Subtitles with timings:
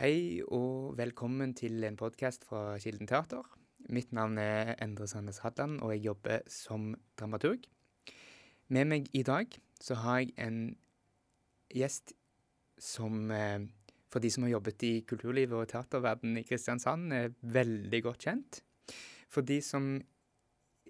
[0.00, 3.44] Hei og velkommen til en podkast fra Kilden Teater.
[3.92, 7.66] Mitt navn er Endre Sandnes Hadland, og jeg jobber som dramaturg.
[8.72, 10.56] Med meg i dag så har jeg en
[11.68, 12.14] gjest
[12.80, 13.66] som eh,
[14.08, 18.62] for de som har jobbet i kulturlivet og teaterverdenen i Kristiansand, er veldig godt kjent.
[19.28, 19.90] For de som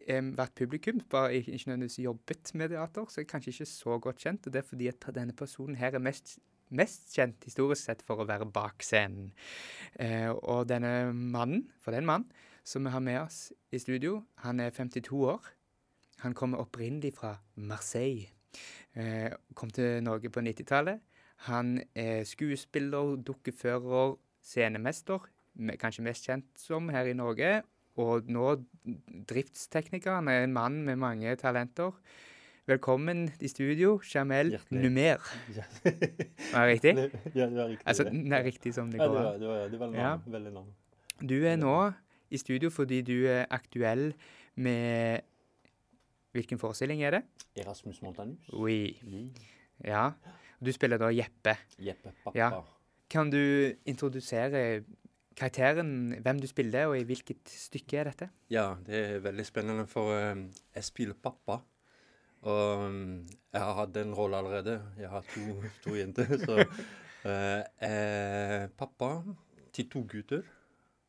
[0.06, 3.98] har vært publikum, bare ikke nødvendigvis jobbet med teater, så er jeg kanskje ikke så
[4.06, 4.46] godt kjent.
[4.46, 6.38] Og det er fordi at denne personen her er mest,
[6.76, 9.30] mest kjent historisk sett for å være bak scenen.
[9.98, 12.28] Eh, og denne mannen, for det er en mann,
[12.64, 15.50] som vi har med oss i studio, han er 52 år.
[16.24, 18.28] Han kommer opprinnelig fra Marseille.
[18.94, 21.00] Eh, kom til Norge på 90-tallet.
[21.48, 25.24] Han er skuespiller, dukkefører, scenemester,
[25.80, 27.62] kanskje mest kjent som her i Norge.
[28.00, 28.52] Og nå
[29.28, 30.20] driftstekniker.
[30.20, 31.96] Han er en mann med mange talenter.
[32.70, 35.18] Velkommen i studio, Jamel Numer.
[35.56, 35.64] Ja.
[36.52, 36.92] Var det riktig?
[37.34, 37.86] Ja, det var riktig.
[37.88, 39.16] Altså, det er riktig som det ja, går.
[39.16, 40.10] det var, det var, det var Ja.
[40.26, 40.76] veldig langt.
[41.18, 41.72] Du er nå
[42.30, 44.12] i studio fordi du er aktuell
[44.54, 45.26] med
[46.30, 47.20] Hvilken forestilling er det?
[47.58, 48.46] Erasmus Montanus.
[48.54, 48.94] Oui.
[49.02, 49.24] Oui.
[49.82, 50.12] Ja.
[50.62, 51.56] Du spiller da Jeppe.
[51.82, 52.38] Jeppe Pappa.
[52.38, 52.50] Ja.
[53.10, 54.84] Kan du introdusere
[55.34, 58.30] karakteren, hvem du spiller, og i hvilket stykke er dette?
[58.48, 61.58] Ja, det er veldig spennende, for jeg spiller pappa.
[62.42, 64.78] Og um, jeg har hatt en rolle allerede.
[64.98, 65.40] Jeg har to,
[65.84, 66.30] to jenter.
[66.40, 66.64] Så
[67.24, 69.10] jeg er pappa
[69.76, 70.42] til to gutter.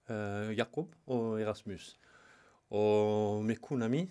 [0.09, 1.97] uh, Jakob og Erasmus.
[2.71, 4.02] Og med kona mi,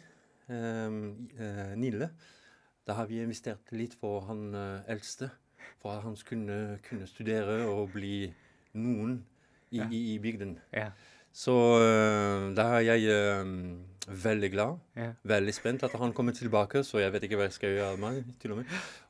[0.48, 2.10] um, eh, Nille,
[2.86, 5.30] da har vi investert litt for han eh, eldste.
[5.80, 8.32] For at han skulle kunne studere og bli
[8.74, 9.24] noen
[9.70, 9.86] i, Ja.
[9.92, 10.58] i, i bygden.
[10.72, 10.90] Ja.
[11.32, 11.54] Så
[12.56, 13.44] da har jeg
[14.08, 15.12] veldig glad, Ja.
[15.24, 18.24] veldig spent at han kommer tilbake, så jeg vet ikke hva jeg skal gjøre med
[18.40, 18.64] til og med.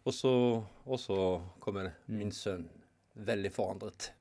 [0.05, 2.69] Og så, og så kommer min sønn,
[3.15, 4.13] veldig forandret.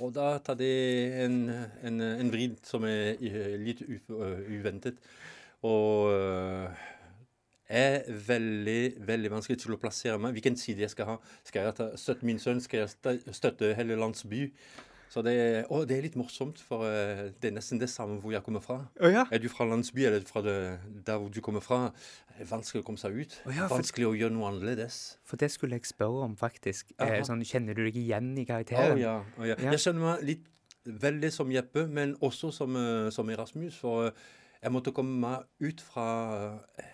[0.00, 1.48] Og da tar det en,
[1.82, 3.16] en, en vrid som er
[3.58, 4.98] litt u, uh, uventet.
[5.66, 6.70] Og uh,
[7.68, 10.36] er veldig, veldig vanskelig til å plassere meg.
[10.36, 11.16] Hvilken side jeg skal ha.
[11.44, 12.62] Skal jeg støtte min sønn?
[12.64, 14.46] Skal jeg støtte hele landsby?
[15.08, 18.32] Så det, og det er litt morsomt, for eh, det er nesten det samme hvor
[18.34, 18.76] jeg kommer fra.
[19.00, 19.22] Oh, ja.
[19.32, 20.56] Er du fra landsby, eller fra det,
[21.06, 21.78] der hvor du kommer fra,
[22.36, 23.38] det er vanskelig å komme seg ut.
[23.46, 24.98] Oh, ja, for- vanskelig å gjøre noe annerledes.
[25.24, 26.92] For det skulle jeg spørre om, faktisk.
[27.00, 28.98] Eh, sånn, kjenner du deg igjen i karakteren?
[28.98, 29.00] karakteren?
[29.00, 29.56] ja, oh, ja.
[29.56, 29.72] Ja.
[29.72, 30.44] Jeg kjenner meg litt
[30.88, 33.80] veldig som Jeppe, men også som, eh, som Erasmus.
[33.80, 34.12] For eh,
[34.62, 36.06] jeg måtte komme meg ut fra,
[36.76, 36.92] eh,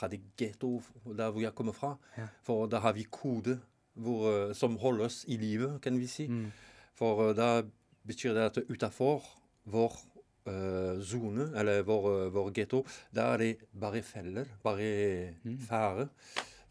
[0.00, 1.92] fra det getto der hvor jeg kommer fra.
[2.46, 3.58] For da har vi kode
[4.00, 6.26] hvor, eh, som holder oss i live, kan vi si.
[6.28, 6.50] Mm.
[7.00, 7.50] For eh, da
[8.06, 9.24] betyr det at utafor
[9.70, 9.96] vår
[11.04, 12.80] sone, uh, eller vår, eh, vår getto,
[13.14, 15.58] da er det bare feller, bare Mm.
[15.68, 16.08] fære.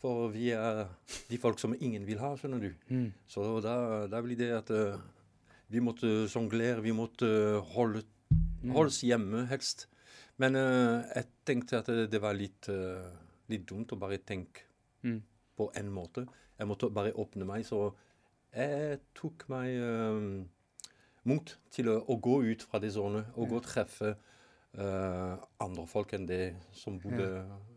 [0.02, 0.88] For vi er
[1.30, 2.74] de folk som ingen vil ha, skjønner du.
[2.90, 3.12] Mm.
[3.28, 4.98] Så da, da blir det at uh,
[5.70, 8.04] vi måtte sjonglere, vi måtte eh, holde,
[8.74, 9.88] holdes oss hjemme helst.
[10.40, 13.10] Men uh, jeg tenkte at det, var litt, uh,
[13.52, 14.66] litt dumt å bare tenke
[15.04, 15.22] Mm.
[15.56, 16.26] på en måte.
[16.60, 17.94] Jeg måtte bare åpne meg, så
[18.56, 20.46] jeg tok meg uh,
[21.30, 25.86] mot til å, å gå ut fra det sånne, og gå og treffe uh, andre
[25.90, 27.28] folk enn det som bodde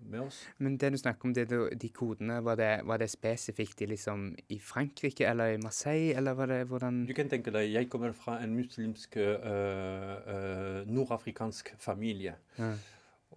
[0.08, 0.42] med oss.
[0.62, 1.46] Men det du snakker om, det,
[1.80, 6.38] de kodene, var det, var det spesifikt i, liksom, i Frankrike eller i Marseille, eller
[6.38, 12.38] var det hvordan Du kan tenke deg, jeg kommer fra en muslimsk uh, nordafrikansk familie.
[12.58, 12.72] Ja.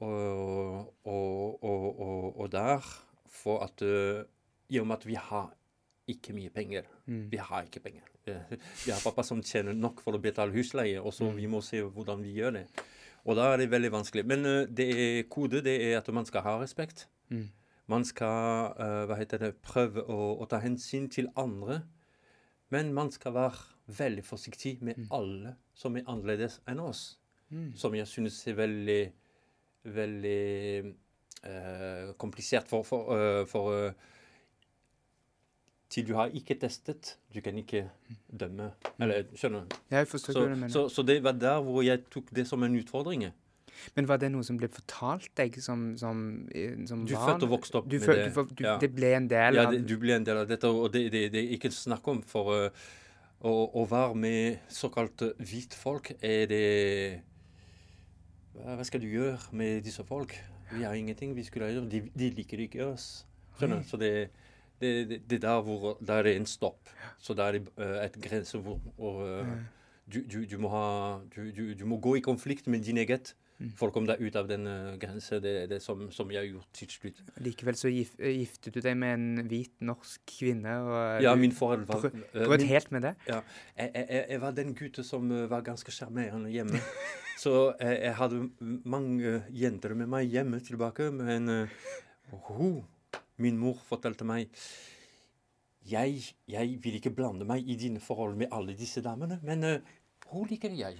[0.04, 2.84] Og, og, og, og, der,
[3.32, 5.54] for at I og med at vi har
[6.08, 7.30] ikke mye penger Mm.
[7.32, 8.04] Vi har ikke penger.
[8.86, 11.36] Vi har pappa som tjener nok for å betale husleie, og så Mm.
[11.38, 12.68] vi må se hvordan vi gjør det.
[13.26, 14.26] Og da er det veldig vanskelig.
[14.26, 17.08] Men eh, det er kode det er at man skal ha respekt.
[17.30, 17.50] Mm.
[17.88, 21.84] Man skal eh, hva heter det, prøve å, å ta hensyn til andre.
[22.72, 23.58] Men man skal være
[23.88, 25.08] veldig forsiktig med Mm.
[25.12, 27.18] alle som er annerledes enn oss.
[27.52, 27.76] Mm.
[27.78, 29.12] Som jeg synes er veldig,
[29.86, 30.96] veldig
[31.44, 33.94] eh, komplisert for, for, eh, for eh,
[35.90, 37.84] Til du har ikke testet, du kan ikke
[38.40, 38.72] dømme.
[39.00, 39.76] Eller, skjønner du?
[39.92, 40.74] Ja, jeg forstår Så, hva du mener.
[40.74, 43.28] så, så det var der hvor jeg tok det som en utfordring.
[43.96, 46.20] Men var det noe som ble fortalt deg som, som,
[46.56, 47.22] eh, som Du barn?
[47.22, 48.28] Du født og vokste opp du, med det.
[48.34, 48.78] Du, du, Ja.
[48.82, 51.12] Det ble en del Ja, av det, du ble en del av dette, og det,
[51.14, 52.24] det, det er ikke snakk om.
[52.26, 52.86] For uh,
[53.46, 56.66] å, å være med såkalte hvitfolk, er det
[58.56, 60.34] hva, skal du gjøre med disse folk?
[60.72, 61.90] Vi har ingenting vi skulle gjøre.
[61.92, 63.26] De, de liker ikke oss.
[63.60, 63.90] Skjønner du?
[63.90, 64.12] Så det,
[64.82, 66.90] det, det, det er der hvor Der er det en stopp.
[67.18, 69.48] Så det er eh, et grense hvor hvor, eh,
[70.14, 73.34] du, du, du, må ha, du, du, du må gå i konflikt med din eget
[73.80, 76.42] For å komme deg ut av den uh, grensa, det er det som, som, jeg
[76.42, 77.22] har gjort til slutt.
[77.40, 80.74] Likevel så gif, giftet du deg med en hvit norsk kvinne.
[80.84, 83.14] og Ja, min foreldre var Du brøt helt med det?
[83.30, 83.40] Ja.
[83.78, 86.84] Jeg, jeg, jeg, var den gutten som var ganske sjarmerende hjemme.
[87.46, 88.44] så jeg, jeg, hadde
[88.84, 91.48] mange jenter med meg hjemme tilbake, men
[92.50, 92.82] hun,
[93.42, 94.52] min mor, fortalte meg
[95.86, 99.94] jeg, jeg vil ikke blande meg i dine forhold med alle disse damene, men uh,
[100.36, 101.00] hun liker jeg.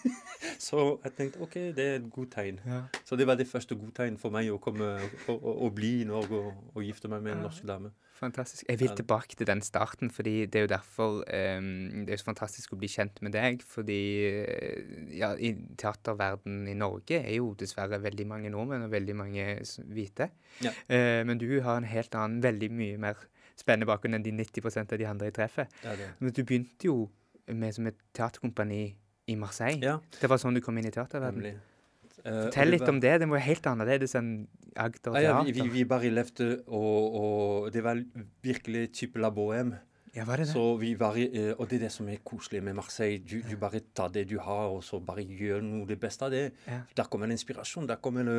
[0.66, 2.60] så jeg tenkte OK, det er et godt tegn.
[2.66, 2.82] Ja.
[3.04, 5.92] Så det var det første gode tegn for meg å komme å, å, å bli
[6.02, 7.92] i Norge og, og, gifte meg med en norsk dame.
[8.22, 8.64] Fantastisk.
[8.68, 12.28] Jeg vil tilbake til den starten, fordi det er jo derfor um, det er så
[12.28, 13.64] fantastisk å bli kjent med deg.
[13.66, 13.98] Fordi
[15.18, 19.48] ja, i teaterverdenen i Norge er jo dessverre veldig mange nordmenn og veldig mange
[19.90, 20.30] hvite.
[20.62, 20.74] Ja.
[20.86, 23.26] Uh, men du har en helt annen, veldig mye mer
[23.58, 25.82] spennende bakgrunn enn de 90 av de andre i treffet.
[25.84, 26.96] Ja, Men du begynte jo
[27.58, 28.82] med som et teaterkompani
[29.30, 29.82] i Marseille.
[29.82, 29.98] Ja.
[30.20, 31.60] Det var sånn du kom inn i teaterverdenen.
[32.22, 33.14] Uh, Fortell litt om det.
[33.22, 34.34] Det var helt annerledes enn
[34.72, 35.20] Agder teater.
[35.20, 37.98] Ja, vi, vi, vi, bare levde, og, og, det var
[38.44, 39.74] virkelig type la bohème.
[40.12, 40.52] Ja, var det det?
[40.52, 43.20] Så vi var, uh, og det er det som er koselig med Marseille.
[43.24, 46.32] Du, du, bare tar det du har, og så bare gjør noe det beste av
[46.34, 46.46] det.
[46.68, 46.82] Ja.
[46.96, 47.90] Der kommer en inspirasjon.
[47.90, 48.30] Der kommer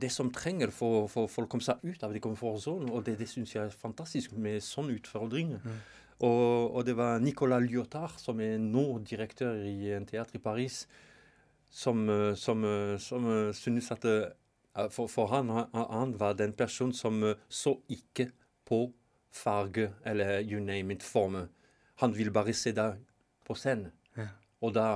[0.00, 2.90] det som trenger for, for folk å komme seg ut av de komfortsonen.
[2.92, 5.64] Og det, det syns jeg er fantastisk med sånne utfordringer.
[5.64, 5.80] Mm.
[6.20, 10.82] Og, og, det var Nicolas Lyotard, som er nå direktør i en teater i Paris,
[11.70, 14.06] som, eh, som, eh, som eh, synes at
[14.92, 17.18] for, for han, han, var den personen som
[17.48, 18.28] så ikke
[18.64, 18.84] på
[19.34, 21.48] farge eller you name it, form.
[22.00, 23.00] Han ville bare se deg
[23.44, 23.90] på scenen.
[24.16, 24.28] Ja.
[24.62, 24.86] Og da,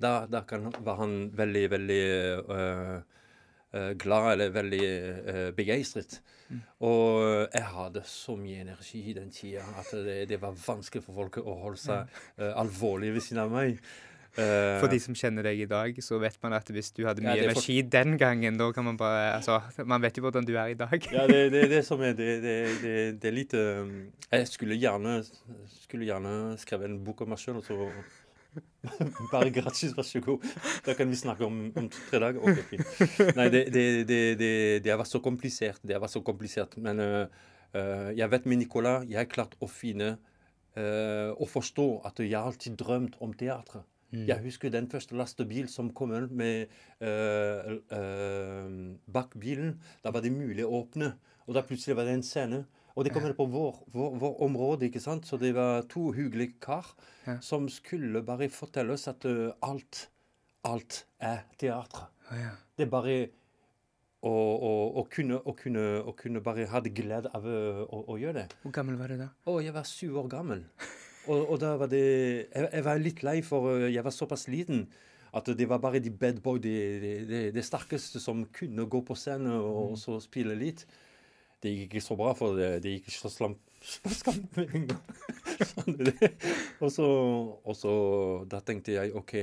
[0.00, 2.04] da, da kan, var han veldig, veldig
[2.46, 3.02] uh,
[3.98, 4.86] glad eller veldig
[5.26, 6.18] uh, begeistret.
[6.48, 6.62] Mm.
[6.86, 7.20] Og
[7.54, 11.38] jeg hadde så mye energi i den tida at det, det var vanskelig for folk
[11.42, 13.80] å holde seg uh, alvorlig ved siden av meg.
[14.34, 17.36] For de som kjenner deg i dag, så vet man at hvis du hadde mye
[17.38, 20.72] ja, energi den gangen, da kan man bare Altså, man vet jo hvordan du er
[20.72, 21.06] i dag.
[21.14, 22.56] ja, det, det, det som er det, det,
[23.22, 25.20] det, er litt Jeg skulle gjerne,
[25.84, 27.78] skulle gjerne skrevet en bok om meg sjøl, og så
[29.32, 30.44] Bare gratis, vær så god.
[30.86, 32.42] Da kan vi snakke om, om tre dager.
[32.42, 32.92] Ok, fint.
[33.38, 34.52] Nei, det, det, det,
[34.84, 35.80] det, har vært så komplisert.
[35.82, 36.76] Det har vært så komplisert.
[36.84, 37.24] Men uh,
[37.76, 42.40] uh, jeg vet med Nicola, Jeg har klart å finne uh, og forstå at jeg
[42.40, 43.86] alltid drømt om teatret.
[44.14, 44.26] Mm.
[44.28, 46.70] Jeg husker den første lastebil som kom med
[49.10, 49.74] bakbilen.
[50.04, 51.16] Da var det mulig å åpne.
[51.48, 52.60] Og da plutselig var det en scene.
[52.94, 55.26] Og det kommer på vår, vår, vår, område, ikke sant?
[55.26, 56.92] Så det var to hyggelige kar
[57.42, 60.04] som skulle bare fortelle oss at uh, alt,
[60.68, 62.06] alt er teater.
[62.30, 62.52] Ja.
[62.78, 63.16] Det er bare
[64.24, 64.70] å, å,
[65.00, 68.60] å, kunne, å, kunne, å kunne bare ha glede av uh, å, gjøre det.
[68.62, 69.32] Hvor gammel var du da?
[69.42, 70.62] Å, jeg var syv år gammel.
[71.30, 74.46] og, og, da var det jeg, jeg, var litt lei, for uh, jeg var såpass
[74.52, 74.86] liten
[75.34, 79.02] at det var bare de bad boy, de, de, de, de sterkeste, som kunne gå
[79.02, 80.86] på scenen og, og så spille litt
[81.64, 83.60] det gikk ikke så bra, for det, det gikk ikke så slamp...
[84.24, 84.40] gang.
[86.82, 87.06] og, så,
[87.64, 87.92] og så
[88.48, 89.34] da tenkte jeg OK,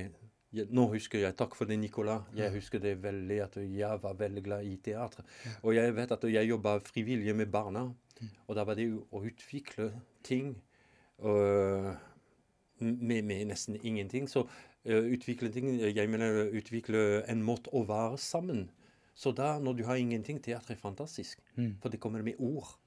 [0.51, 2.25] nå husker jeg Takk for det, Nicolas.
[2.35, 5.23] Jeg husker det veldig at jeg var veldig glad i teater.
[5.63, 7.87] Og jeg vet at jeg jobba frivillig med barna.
[8.47, 9.87] Og da var det å utvikle
[10.27, 10.51] ting
[11.23, 11.93] uh,
[12.81, 14.27] med, med, nesten ingenting.
[14.29, 18.67] Så uh, utvikle ting Jeg mener utvikle en måte å være sammen
[19.15, 21.41] så da, når du har ingenting, teater er fantastisk.
[21.55, 21.75] Mm.
[21.81, 22.77] For det kommer med ord.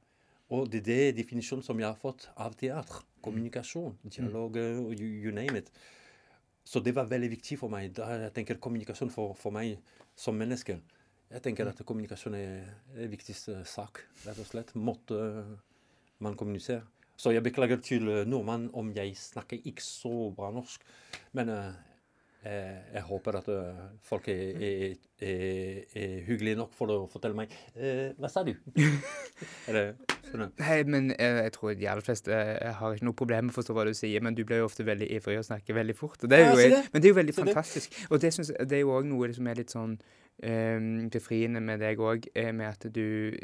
[0.52, 3.04] Og det er det definisjonen som jeg har fått av teater.
[3.24, 4.10] Kommunikasjon, mm.
[4.10, 4.88] dialog, mm.
[4.92, 5.70] you, you, name it.
[6.64, 7.92] Så det var veldig viktig for meg.
[7.96, 9.78] Da jeg tenker kommunikasjon for, for meg
[10.16, 10.78] som menneske.
[11.32, 14.74] Jeg tenker at kommunikasjon er den viktigste sak, rett og slett.
[14.76, 15.18] Måtte
[16.22, 16.84] man kommunisere.
[17.16, 20.82] Så jeg beklager til nordmann om jeg snakker ikke så bra norsk.
[21.36, 21.93] Men uh, Eh,
[22.44, 27.52] jeg håper at uh, folk er, er, er, er, hyggelige nok for å fortelle meg
[27.74, 28.52] eh, Hva sa du?
[29.70, 29.84] er det
[30.28, 30.52] sånn?
[30.58, 32.40] Nei, men jeg, jeg tror de aller fleste
[32.80, 34.84] har ikke noe problem med å forstå hva du sier, men du blir jo ofte
[34.86, 36.20] veldig ivrig og snakker veldig fort.
[36.20, 36.82] Det jo, ja, det.
[36.92, 37.96] Men det er jo veldig fantastisk.
[37.96, 38.10] Det.
[38.10, 39.96] Og det, synes, det er jo òg noe som er litt sånn
[40.42, 43.34] um, befriende med deg òg, med at du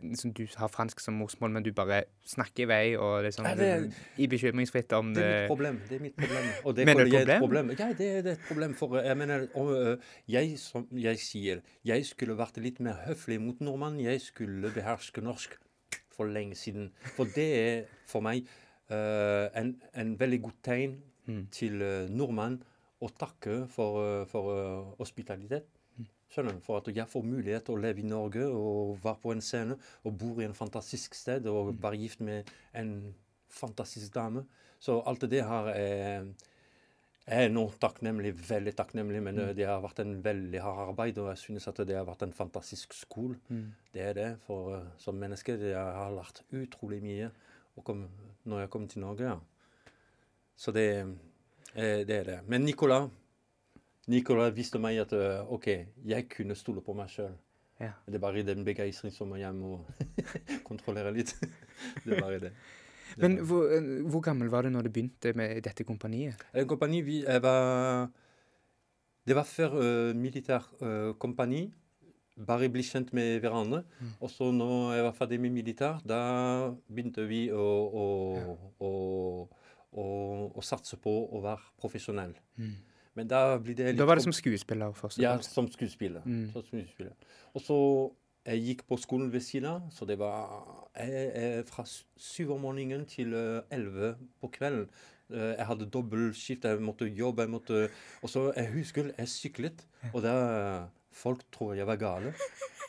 [0.00, 3.54] liksom, Du har fransk som morsmål, men du bare snakker i vei og liksom, Nei,
[3.58, 5.22] det, i bekymringsfritt om det.
[5.22, 5.80] Det er mitt problem.
[5.88, 6.50] Det er mitt problem.
[6.66, 7.72] Og det mener du et problem?
[7.78, 8.74] Ja, det, det, er et problem.
[8.78, 13.60] For jeg mener og, jeg, som jeg sier, jeg skulle vært litt mer høflig mot
[13.64, 14.00] nordmann.
[14.00, 15.58] Jeg skulle beherske norsk
[16.14, 16.90] for lenge siden.
[17.16, 18.46] For det er for meg
[18.90, 21.44] uh, en, en, veldig godt tegn mm.
[21.54, 22.58] til uh, nordmann
[22.98, 25.68] å takke for, uh, for hospitalitet.
[26.28, 26.60] Skjønner du?
[26.64, 29.78] For at jeg får mulighet til å leve i Norge og være på en scene
[30.04, 31.80] og bor i en fantastisk sted og mm.
[31.82, 32.92] være gift med en
[33.48, 34.44] fantastisk dame.
[34.78, 36.28] Så alt det her er
[37.28, 39.54] Jeg er nå takknemlig, veldig takknemlig, men Mm.
[39.56, 42.32] det har vært en veldig hard arbeid, og jeg synes at det har vært en
[42.32, 43.36] fantastisk skole.
[43.48, 43.74] Mm.
[43.92, 47.30] Det er det, for eh, som menneske det jeg har lært utrolig mye
[47.84, 48.08] kom,
[48.44, 49.24] når jeg kom til Norge.
[49.24, 49.36] ja.
[50.56, 51.06] Så det,
[51.74, 52.38] eh, det er det.
[52.48, 53.10] Men Nicolas
[54.08, 55.68] Nicolas viste meg at eh, OK,
[56.08, 57.34] jeg kunne stole på meg sjøl.
[57.78, 57.92] Ja.
[58.08, 59.82] Det er bare den begeistringen som jeg må
[60.66, 61.34] kontrollere litt.
[62.04, 62.52] det er bare det.
[63.08, 66.40] Det Men hvor, eh, hvor gammel var du når du begynte med dette kompaniet?
[66.54, 68.08] En kompani vi jeg var
[69.28, 71.66] Det var før uh, militær uh, kompani.
[72.48, 73.82] Bare bli kjent med hverandre.
[74.00, 74.12] Mm.
[74.24, 76.20] Og så når jeg var ferdig med militær, da
[76.88, 78.06] begynte vi å, å,
[78.38, 78.54] Ja.
[78.80, 80.06] å,
[80.48, 82.32] å satse på å være profesjonell.
[82.56, 82.76] Mm.
[83.18, 86.22] Men da blir det litt Da var det som skuespiller først Ja, som skuespiller.
[86.24, 86.48] Mm.
[86.54, 87.14] Som skuespiller.
[87.54, 87.78] Og så
[88.48, 91.84] jeg gikk på skolen ved siden av, så det var jeg, jeg, fra
[92.16, 94.86] syv om morgenen til eh, elleve på kvelden.
[95.28, 97.82] Eh, Jeg hadde dobbeltskift, jeg måtte jobbe, jeg måtte
[98.22, 99.84] Og så jeg husker jeg syklet,
[100.14, 100.36] og da
[101.18, 102.32] Folk tror jeg var gale.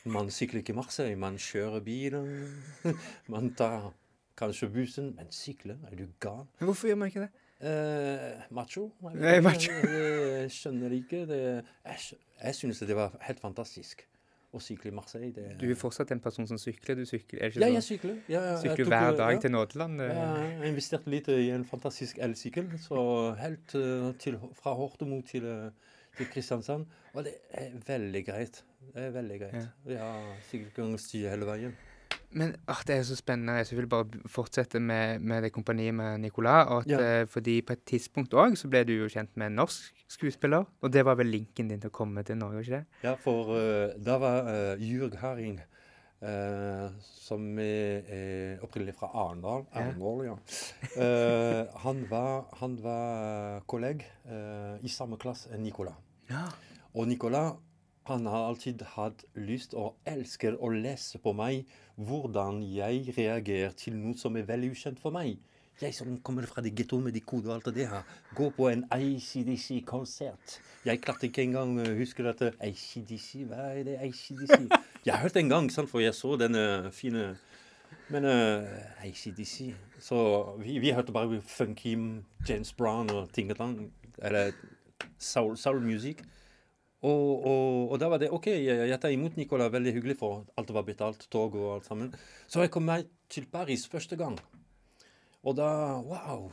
[0.06, 2.28] Man sykler ikke i Marseille, man kjører bilen.
[3.32, 3.90] Man tar
[4.38, 5.80] kanskje bussen, men sykler?
[5.90, 6.46] Er du gal?
[6.60, 7.39] Men hvorfor gjør man ikke det?
[7.60, 8.86] Eh, macho?
[9.02, 9.72] Jeg Nei, ikke, macho.
[9.90, 11.26] Jeg skjønner ikke.
[11.28, 11.40] Det,
[11.84, 14.06] jeg jeg synes det var helt fantastisk
[14.50, 15.30] å sykle i Marseille.
[15.34, 16.96] Det, Du er fortsatt en person som sykler?
[16.98, 17.88] Du sykler, er det ja, jeg sånn?
[17.90, 18.16] sykler.
[18.32, 19.42] Ja, ja, jeg Sykler tok, hver eh, dag ja.
[19.44, 20.00] til Nådeland?
[20.06, 20.14] eh?
[20.16, 20.30] Ja,
[20.64, 22.72] jeg investerte litt i en fantastisk elsykkel.
[22.82, 23.04] Så
[23.38, 25.46] helt eh, til, fra Hortemo til,
[26.16, 26.88] til Kristiansand.
[27.14, 28.64] Og det er veldig greit.
[28.90, 29.60] Det er veldig greit.
[29.60, 31.76] Ja, Vi har styre hele veien.
[32.32, 33.56] Men ah, det er så spennende.
[33.58, 36.68] Jeg vil bare fortsette med, med det kompaniet med Nicolas.
[36.70, 37.00] Og at, Ja.
[37.22, 40.64] eh, fordi på et tidspunkt òg så ble du jo kjent med en norsk skuespiller.
[40.82, 42.84] Og det var vel linken din til å komme til Norge, ikke det?
[43.02, 45.58] Ja, for uh, da var uh, Jørg Haring,
[46.22, 49.88] uh, som er, er opprinnelig fra Arendal Ja.
[50.26, 50.36] Ja.
[50.96, 55.98] Eh, han, var, han var kolleg eh, i samme klasse enn Nicolas.
[56.30, 56.46] Ja.
[56.94, 57.56] Og Nicolas
[58.08, 61.68] han har alltid hatt lyst og elsker å lese på meg
[62.00, 65.36] hvordan jeg reagerer til noe som er veldig ukjent for meg.
[65.80, 68.02] Jeg som kommer fra det gettoet med de kodene og alt det her.
[68.36, 70.58] Gå på en ACDC-konsert.
[70.84, 72.50] Jeg klarte ikke engang å huske dette.
[72.60, 74.68] eh, ACDC, hva er det ACDC?
[75.06, 77.38] Jeg har hørt en gang, sant, for jeg så denne fine
[78.12, 78.66] Men uh,
[79.00, 80.18] ACDC Så
[80.60, 83.92] vi, vi hørte bare Funkim, James Brown og ting og tang.
[84.22, 84.52] Eller
[85.18, 86.20] soul, soul music.
[87.00, 90.72] Og, og, og da var det OK, jeg, tar imot Nicolas, veldig hyggelig, for alt
[90.76, 92.10] var betalt, tog og alt sammen.
[92.46, 94.36] Så jeg kom meg til Paris første gang.
[95.40, 95.70] Og da
[96.04, 96.50] Wow!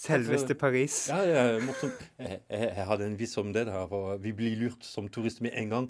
[0.00, 1.10] Selveste Paris.
[1.10, 1.98] Ja, ja, morsomt.
[2.18, 5.42] Jeg, jeg, jeg hadde en viss om det der, for vi blir lurt som turist
[5.44, 5.88] med en gang.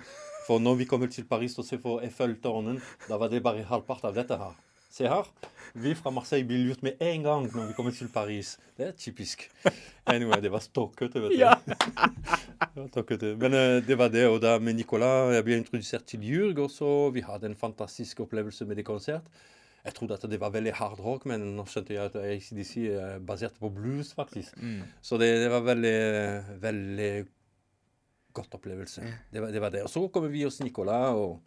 [0.49, 4.08] For når vi kommer til Paris og ser på Eiffeltårnet, da var det bare halvpart
[4.10, 4.56] av dette her.
[4.90, 5.28] Se her.
[5.78, 8.56] Vi fra Marseille blir lurt med en gang når vi kommer til Paris.
[8.76, 9.44] Det er typisk.
[10.11, 11.38] Anyway, det var stokkete, vet du.
[11.38, 11.54] Ja.
[12.70, 13.30] Det var stokkete.
[13.40, 14.26] Men eh, det var det.
[14.28, 18.20] Og da med Nicolas jeg ble introdusert til Jurg, og så vi hadde en fantastisk
[18.26, 19.26] opplevelse med det konsert.
[19.85, 23.23] Jeg trodde at det var veldig hard rock, men nå skjønte jeg at ACDC er
[23.26, 24.59] basert på blues, faktisk.
[24.61, 24.82] Mm.
[25.00, 25.97] Så det, det var veldig,
[26.62, 27.12] veldig
[28.37, 29.06] godt opplevelse.
[29.32, 29.87] Det, var, det var det.
[29.87, 31.40] Og så kommer vi hos Nicolas, og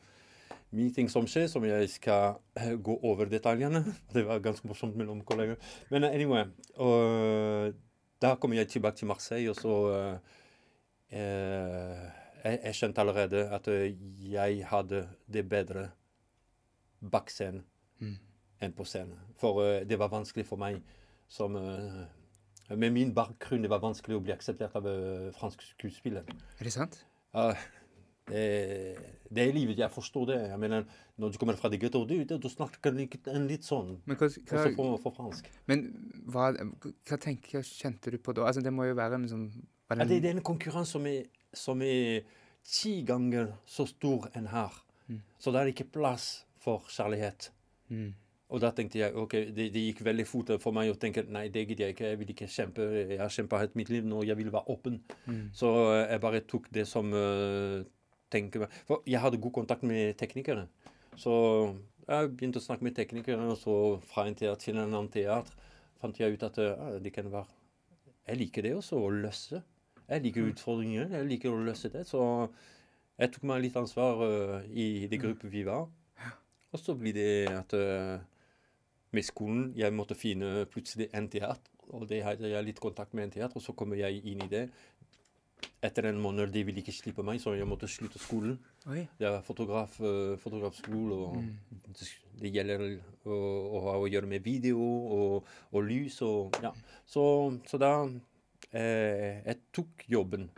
[0.74, 3.84] mye ting som skjer, som jeg skal eh, gå over detaljene.
[4.14, 5.60] Det var ganske morsomt mellom kolleger.
[5.94, 6.48] Men eh, anyway,
[6.82, 7.74] og
[8.24, 10.34] da kommer jeg tilbake til Marseille, og så eh,
[11.20, 12.04] eh,
[12.44, 15.90] jeg, jeg skjønte allerede at jeg hadde det bedre
[17.04, 17.64] bak scenen
[18.04, 18.18] Mm.
[18.60, 19.20] enn på scenen.
[19.40, 20.82] For det var vanskelig for meg
[21.32, 26.26] som Med min bakgrunn det var vanskelig å bli akseptert av uh, fransk skuespiller.
[26.60, 26.98] Er det sant?
[27.36, 27.54] Ja,
[28.30, 28.44] det,
[29.28, 29.80] det er livet.
[29.80, 30.40] Jeg forstår det.
[30.50, 30.86] Jeg mener,
[31.18, 33.98] Når du kommer fra det gettoet, du, du snakker en litt sånn.
[34.06, 35.50] Men hva, Også for, for fransk.
[35.70, 35.86] men
[36.32, 36.52] hva,
[37.10, 38.48] hva tenker, kjente du på da?
[38.48, 39.48] Altså, det må jo være en sånn
[39.90, 42.24] var Ja, det det, er en konkurranse som er, som er
[42.64, 44.74] ti ganger så stor enn her.
[45.08, 45.22] Mm.
[45.40, 47.52] Så det er ikke plass for kjærlighet.
[47.90, 48.14] mm.
[48.54, 51.48] Og da tenkte jeg ok, det, det gikk veldig fort for meg å tenke nei,
[51.50, 52.10] det gidder jeg ikke.
[52.12, 52.86] Jeg vil ikke kjempe.
[53.00, 54.20] Jeg har kjempa hele mitt liv nå.
[54.28, 55.00] Jeg vil være åpen.
[55.26, 55.48] Mm.
[55.58, 57.82] Så eh, jeg bare tok det som uh,
[58.34, 60.68] tenker meg For jeg hadde god kontakt med teknikere.
[61.20, 61.34] Så
[62.08, 63.76] jeg begynte å snakke med teknikere, og så
[64.10, 65.54] fra en teater til en annen teater
[66.04, 67.48] fant jeg ut at ja, det kan være
[68.28, 69.62] Jeg liker det også, å løse.
[70.08, 71.10] Jeg liker utfordringer.
[71.12, 72.06] Jeg liker å løse det.
[72.08, 72.22] Så
[73.20, 75.90] jeg tok meg litt ansvar uh, i det gruppe vi var.
[76.74, 78.16] Og så blir det at uh,
[79.14, 81.72] med skolen jeg måtte finne plutselig en teater.
[81.94, 84.50] Og det hadde jeg litt kontakt med en teater, og så kommer jeg inn i
[84.52, 84.64] det.
[85.84, 88.58] Etter en måned de ville ikke slippe meg, så jeg måtte slutte skolen.
[88.88, 89.02] Oi.
[89.20, 91.58] Det er fotograf, uh, fotografskole, og Mm.
[92.40, 92.86] det, gjelder
[93.26, 93.40] å,
[93.78, 96.72] å ha å gjøre med video og, og lys og Ja.
[97.06, 97.26] Så,
[97.68, 97.92] så da
[98.72, 100.50] eh, jeg tok jobben.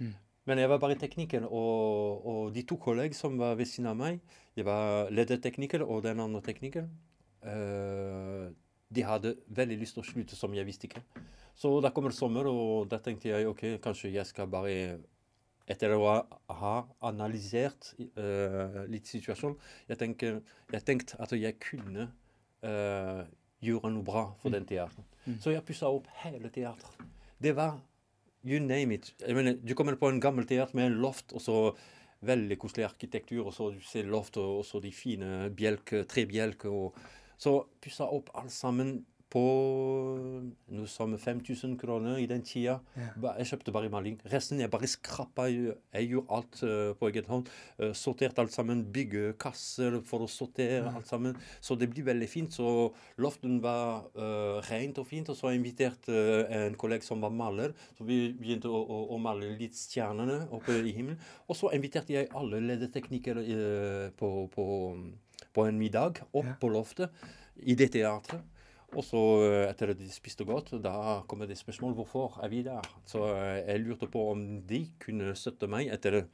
[0.00, 0.14] Mm.
[0.46, 3.96] Men jeg var bare tekniker, og, og de to kollegene som var ved siden av
[3.96, 4.20] meg,
[4.56, 6.90] det var ledertekniker og den andre teknikeren,
[7.46, 8.50] eh,
[8.92, 11.02] de hadde veldig lyst til å slutte, som jeg visste ikke.
[11.58, 14.98] Så da kommer sommer, og da tenkte jeg ok, kanskje jeg skal bare
[15.70, 16.72] etter å ha,
[17.06, 19.56] analysert uh, litt situasjonen,
[19.88, 20.40] jeg, tenker,
[20.72, 22.08] jeg tenkte at jeg kunne
[22.66, 23.22] uh,
[23.62, 25.06] gjøre noe bra for den teateren.
[25.24, 25.38] Mm.
[25.40, 27.08] Så jeg pussa opp hele teateret.
[27.42, 27.78] Det var
[28.42, 29.12] you name it.
[29.22, 31.58] Jeg mener, du kommer på en gammel teater med en loft, og så
[32.26, 36.70] veldig koselig arkitektur, og så du ser loftet, og så de fine bjelke, trebjelker.
[36.70, 36.98] og
[37.40, 39.00] Så pussa opp alt sammen
[39.32, 39.42] på
[40.76, 42.78] noe som 5000 kroner i den tida.
[42.98, 43.32] Ja.
[43.38, 44.18] Jeg kjøpte bare maling.
[44.32, 45.46] Resten jeg bare skrappa.
[45.48, 47.48] Jeg gjorde alt eh, på egen hånd.
[47.80, 48.84] Uh, sorterte alt sammen.
[48.92, 51.38] Bygge kasser for å sortere alt sammen.
[51.64, 52.52] Så det blir veldig fint.
[52.52, 55.32] Så loften var uh, rent og fint.
[55.32, 57.72] Og så inviterte uh, en kollega som var maler.
[57.96, 61.20] Så vi begynte å, å, å male litt stjernene oppe i himmelen.
[61.48, 64.64] Og så inviterte jeg alle ledeteknikere eh, på, på,
[65.54, 66.54] på en middag opp Ja.
[66.60, 67.10] på loftet
[67.62, 68.42] i det teatret.
[68.92, 72.62] Og så eh, etter at de spiste godt, da kommer det spørsmål hvorfor er vi
[72.62, 72.82] der.
[73.08, 76.26] Så eh, jeg lurte på om de kunne støtte meg etter å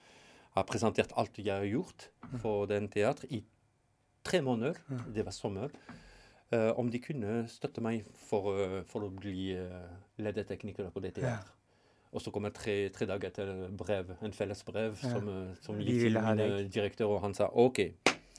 [0.56, 2.08] ha presentert alt jeg har gjort
[2.42, 3.44] for den teater i
[4.26, 4.74] tre måneder.
[5.14, 5.70] Det var sommer.
[6.50, 9.84] Uh, om de kunne støtte meg for, uh, for å bli uh,
[10.16, 11.50] ledertekniker på det teatret.
[12.08, 15.10] Og så kommer tre, tre dager etter brev, en felles brev Ja.
[15.12, 17.82] som, uh, som gikk til min direktør, og han sa OK,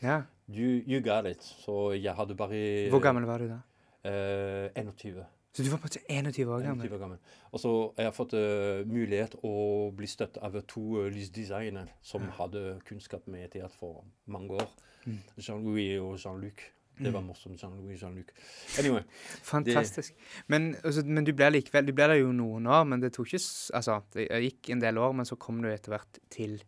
[0.02, 0.22] ja.
[0.48, 1.44] you, you got it.
[1.44, 3.60] Så jeg hadde bare Hvor gammel var du da?
[4.06, 5.26] Uh, 21.
[5.54, 6.94] Så du var på 21 år 21 gammel?
[6.94, 7.18] år gammel.
[7.52, 9.54] Og så har jeg fått uh, mulighet å
[9.98, 14.68] bli støtt av to uh, lysdesignere som hadde kunnskap med teater for mange år.
[15.06, 15.18] Mm.
[15.38, 16.68] Jean-Louis og Jean-Luc.
[17.00, 17.60] Det var morsomt.
[17.62, 18.32] Jean-Louis og Jean-Luc.
[18.80, 19.04] Anyway.
[19.48, 20.16] Fantastisk.
[20.48, 23.32] Men, altså, men du ble likevel Du ble der jo noen år, men det tok
[23.32, 23.42] ikke
[23.80, 26.60] Altså, det gikk en del år, men så kom du etter hvert til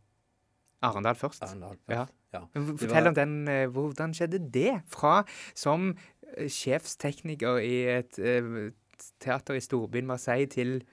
[0.82, 1.44] Arendal først.
[1.46, 1.94] Arendal først.
[1.94, 2.21] Ja.
[2.54, 3.48] Men Fortell var- om den.
[3.48, 4.82] eh, Hvordan skjedde det?
[4.88, 5.24] Fra
[5.54, 5.96] som
[6.38, 8.72] eh, sjefstekniker i et eh,
[9.20, 10.84] teater i storbyen Marseille til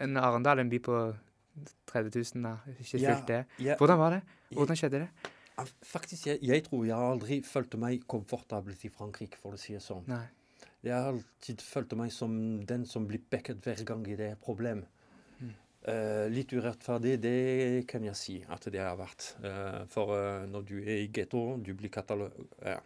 [0.00, 0.98] en Arendal, en by på
[1.86, 2.56] 30 000, da.
[2.80, 3.44] Ikke Ja, fullt det.
[3.78, 4.22] Hvordan var det?
[4.52, 5.08] Hvordan skjedde det?
[5.86, 9.82] Faktisk, jeg, jeg tror jeg aldri følte meg komfortabel i Frankrike, for å si det
[9.82, 10.02] sånn.
[10.10, 10.24] Nei.
[10.84, 12.34] Jeg har alltid følt meg som
[12.66, 14.82] den som blir backet hver gang det er et problem.
[15.84, 19.34] Eh, litt urettferdig, det kan jeg si at det har vært.
[19.44, 22.32] Uh, for uh, når du er i getto, du blir katalog...
[22.64, 22.78] Ja.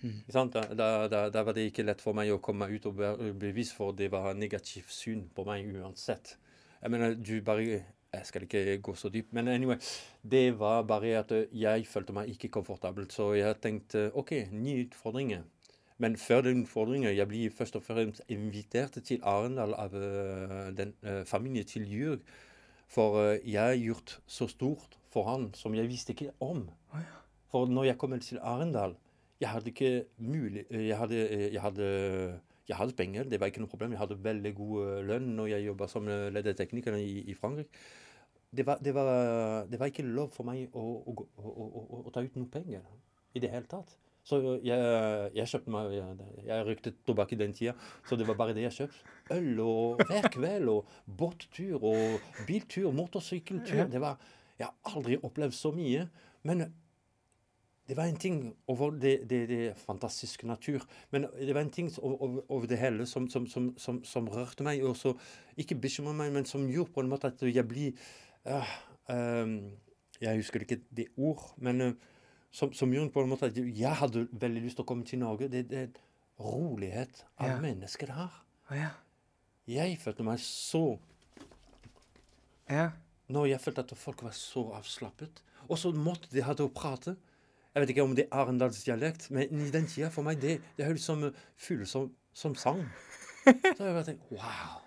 [0.00, 0.22] Mm.
[0.32, 3.76] Da, da, da, var det ikke lett for meg å komme ut og be- bevise,
[3.76, 6.38] for det var negativt syn på meg uansett.
[6.80, 9.76] Jeg mener, du bare Jeg skal ikke gå så dypt, men anyway.
[10.24, 15.44] Det var bare at jeg følte meg ikke komfortabel, så jeg tenkte OK, nye utfordringer.
[16.00, 20.94] Men før den utfordringen Jeg blir først og fremst invitert til Arendal av eh, den
[21.04, 22.24] eh, familien til Jørg.
[22.88, 26.64] For eh, jeg har gjort så stort for han som jeg visste ikke om.
[27.52, 28.96] For når jeg kom til Arendal
[29.40, 31.20] Jeg hadde ikke mulig Jeg hadde,
[31.52, 31.86] jeg hadde,
[32.68, 33.92] jeg hadde penger, det var ikke noe problem.
[33.92, 37.68] Jeg hadde veldig god lønn når jeg jobba som ledertekniker i, i Frankrike.
[38.50, 42.04] Det var, det, var, det var ikke lov for meg å, å, å, å, å,
[42.06, 42.82] å ta ut noe penger
[43.34, 43.96] i det hele tatt.
[44.30, 47.72] Så jeg, jeg kjøpte meg Jeg, jeg røykte tobakk i den tida,
[48.06, 49.16] så det var bare det jeg kjøpte.
[49.34, 53.88] Øl og hver kveld og båttur og biltur, motorsykkeltur.
[53.90, 54.20] Det var
[54.60, 56.06] Jeg har aldri opplevd så mye.
[56.46, 56.66] Men
[57.90, 58.36] det var en ting
[58.70, 60.84] over det, det, det fantastiske natur.
[61.10, 64.62] Men det var en ting over, over- det hele som, som, som, som, som rørte
[64.62, 65.14] meg, og så
[65.58, 67.96] ikke bekymra meg, men som gjorde på en måte at jeg blir
[68.46, 68.70] uh,
[69.10, 69.56] um,
[70.20, 71.92] Jeg husker ikke det ord, men øh,
[72.50, 75.20] som, som gjorde på en måte at jeg hadde veldig lyst til å komme til
[75.22, 75.48] Norge.
[75.52, 75.90] Det, det er
[76.40, 77.60] rolighet av Ja.
[77.62, 78.40] mennesker her.
[78.74, 78.90] Ja.
[79.70, 80.98] Jeg følte meg så
[82.70, 82.90] Ja.
[83.30, 85.42] Når jeg følte at folk var så avslappet.
[85.68, 87.16] Og så måtte de ha det å prate.
[87.74, 90.86] Jeg vet ikke om det er arendalsdialekt, men i den tida for meg det, det
[90.88, 91.22] hørtes som
[91.54, 92.82] fugler som, som sang.
[93.46, 94.80] Så jeg bare tenkte wow.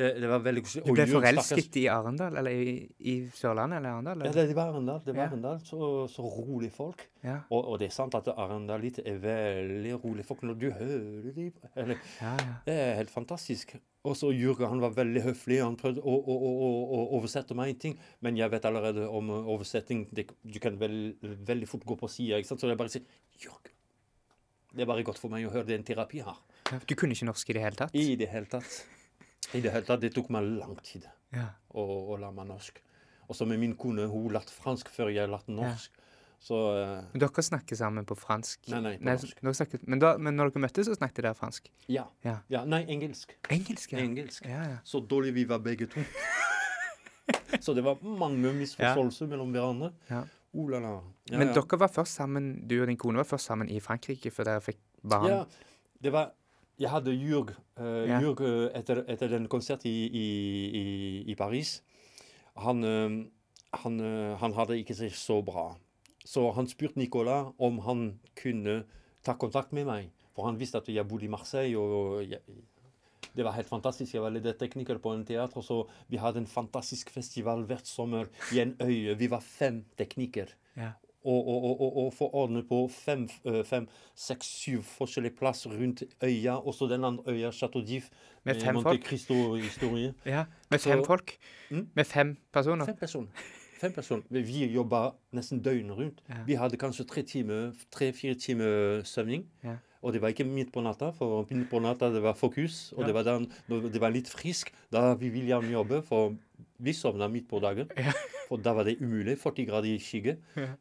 [0.00, 0.82] Det, det var veldig koselig.
[0.86, 2.36] Du ble Jørn forelsket i Arendal?
[2.40, 2.74] Eller i,
[3.12, 4.22] i Sørlandet eller Arendal?
[4.24, 4.38] Ja, eller?
[4.38, 5.02] det, det var Arendal.
[5.04, 5.28] Det var Ja.
[5.28, 5.58] Arendal.
[5.68, 7.04] Så, så rolig folk.
[7.26, 7.36] Ja.
[7.52, 11.52] Og, og det er sant at arendalitter er veldig rolig folk når du hører dem.
[11.76, 12.54] Eller, Ja, ja.
[12.66, 13.76] det er helt fantastisk.
[14.08, 15.58] Og så Jørgen han var veldig høflig.
[15.60, 17.98] Han prøvde å, å, å, å, å oversette meg en ting.
[18.24, 20.06] Men jeg vet allerede om uh, oversetting.
[20.16, 22.40] Det, du kan veld, veldig fort gå på sida.
[22.48, 23.04] Så jeg bare sier
[23.44, 23.74] Jørgen.
[24.70, 26.38] Det er bare godt for meg å høre det er en terapi her.
[26.70, 27.94] Ja, Du kunne ikke norsk i det hele tatt?
[27.98, 28.80] I det hele tatt.
[29.54, 30.00] I det hele tatt.
[30.02, 31.48] Det tok meg lang tid Ja.
[31.74, 32.80] å, å lære meg norsk.
[33.30, 35.92] Og så med min kone, hun lærte fransk før jeg lærte norsk.
[36.40, 38.62] Så uh, Men dere snakker sammen på fransk?
[38.72, 39.42] Nei, nei, på Nei, norsk.
[39.58, 41.68] snakker, men, da, men når dere møttes, så snakket dere fransk?
[41.92, 42.06] ja.
[42.24, 42.38] Ja.
[42.48, 42.64] ja.
[42.64, 43.34] Nei, engelsk.
[43.52, 44.00] Engelsk, ja.
[44.00, 44.46] Engelsk.
[44.48, 44.78] Ja, ja.
[44.88, 46.00] Så dårlig vi var begge to.
[47.64, 49.92] så det var mange misforståelser mellom hverandre.
[50.10, 50.24] Ja.
[50.56, 50.96] Oh, la, la.
[51.30, 51.60] Ja, Men ja.
[51.60, 54.64] dere var først sammen, du og din kone var først sammen i Frankrike før dere
[54.64, 55.28] fikk barn?
[55.30, 55.44] Ja,
[56.02, 56.32] det var
[56.80, 58.20] Jeg hadde jurg, uh, Ja.
[58.24, 60.26] jurg uh, etter, etter den konserten i, i,
[60.80, 60.84] i,
[61.30, 61.82] i Paris.
[62.56, 63.20] Han, uh,
[63.84, 65.68] han, eh, han hadde ikke seg så bra.
[66.26, 68.00] Så han spurte Nicolas om han
[68.38, 68.80] kunne
[69.22, 70.08] ta kontakt med meg.
[70.34, 71.78] For han visste at jeg bodde i Marseille.
[71.78, 72.40] og jeg,
[73.36, 74.14] Det var helt fantastisk.
[74.14, 75.62] Jeg var ledertekniker på en teater.
[75.62, 79.14] Så vi hadde en fantastisk festival hvert sommer i en øye.
[79.18, 80.92] Vi var fem teknikere Ja.
[81.24, 86.02] Og, og, og, og, få ordne på fem, øh, fem, seks, syv forskjellige plass rundt
[86.24, 86.56] øya.
[86.66, 88.08] Også den andre øya, Chateau d'If,
[88.44, 89.04] Med fem Monte folk?
[89.04, 90.14] Cristo-historie.
[90.26, 91.36] Ja, Med Så- fem folk?
[91.70, 91.88] Mm?
[91.94, 92.86] Med fem personer?
[92.86, 93.28] Fem personer.
[93.80, 94.22] Fem personer.
[94.30, 96.18] Vi jobba nesten døgnet rundt.
[96.28, 96.34] Ja.
[96.46, 99.46] Vi hadde kanskje tre timer, tre-fire timer søvning.
[99.64, 99.76] Ja.
[100.02, 102.92] Og det var ikke midt på natta, for midt på natta det var fokus.
[102.96, 103.06] Og Ja.
[103.06, 106.36] det var den, det var litt frisk, da vi gjerne jobbe, for
[106.78, 107.90] vi sovna midt på dagen.
[107.96, 108.12] Ja.
[108.50, 109.36] For da var det umulig.
[109.38, 110.32] 40 grader i skygge.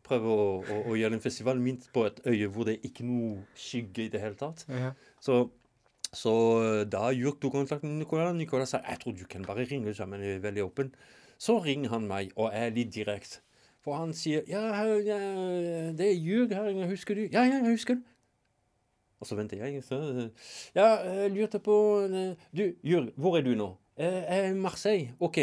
[0.07, 3.09] Prøve å, å, å gjøre en festival minst på et øye hvor det ikke er
[3.11, 4.63] noe skygge i det hele tatt.
[4.73, 4.89] Ja.
[5.21, 5.35] Så,
[6.09, 8.33] så eh, da gjorde tok kontakt med Nicolas.
[8.33, 10.89] Nicolas sa jeg tror du kan bare ringe, sammen, men jeg er veldig åpen.
[11.39, 13.43] Så ringer han meg og er litt direkte.
[13.85, 14.65] For han sier ja,
[14.99, 15.19] ja,
[15.95, 17.27] det er ljug her, husker du?
[17.31, 18.01] Ja, ja, jeg husker.
[19.19, 19.83] Og så venter jeg.
[19.85, 19.99] Så,
[20.75, 21.75] ja, jeg lurte på
[22.07, 23.69] eh, Du, Jurg, hvor er du nå?
[23.99, 25.09] «Eh, Jeg er i Marseille.
[25.19, 25.37] OK.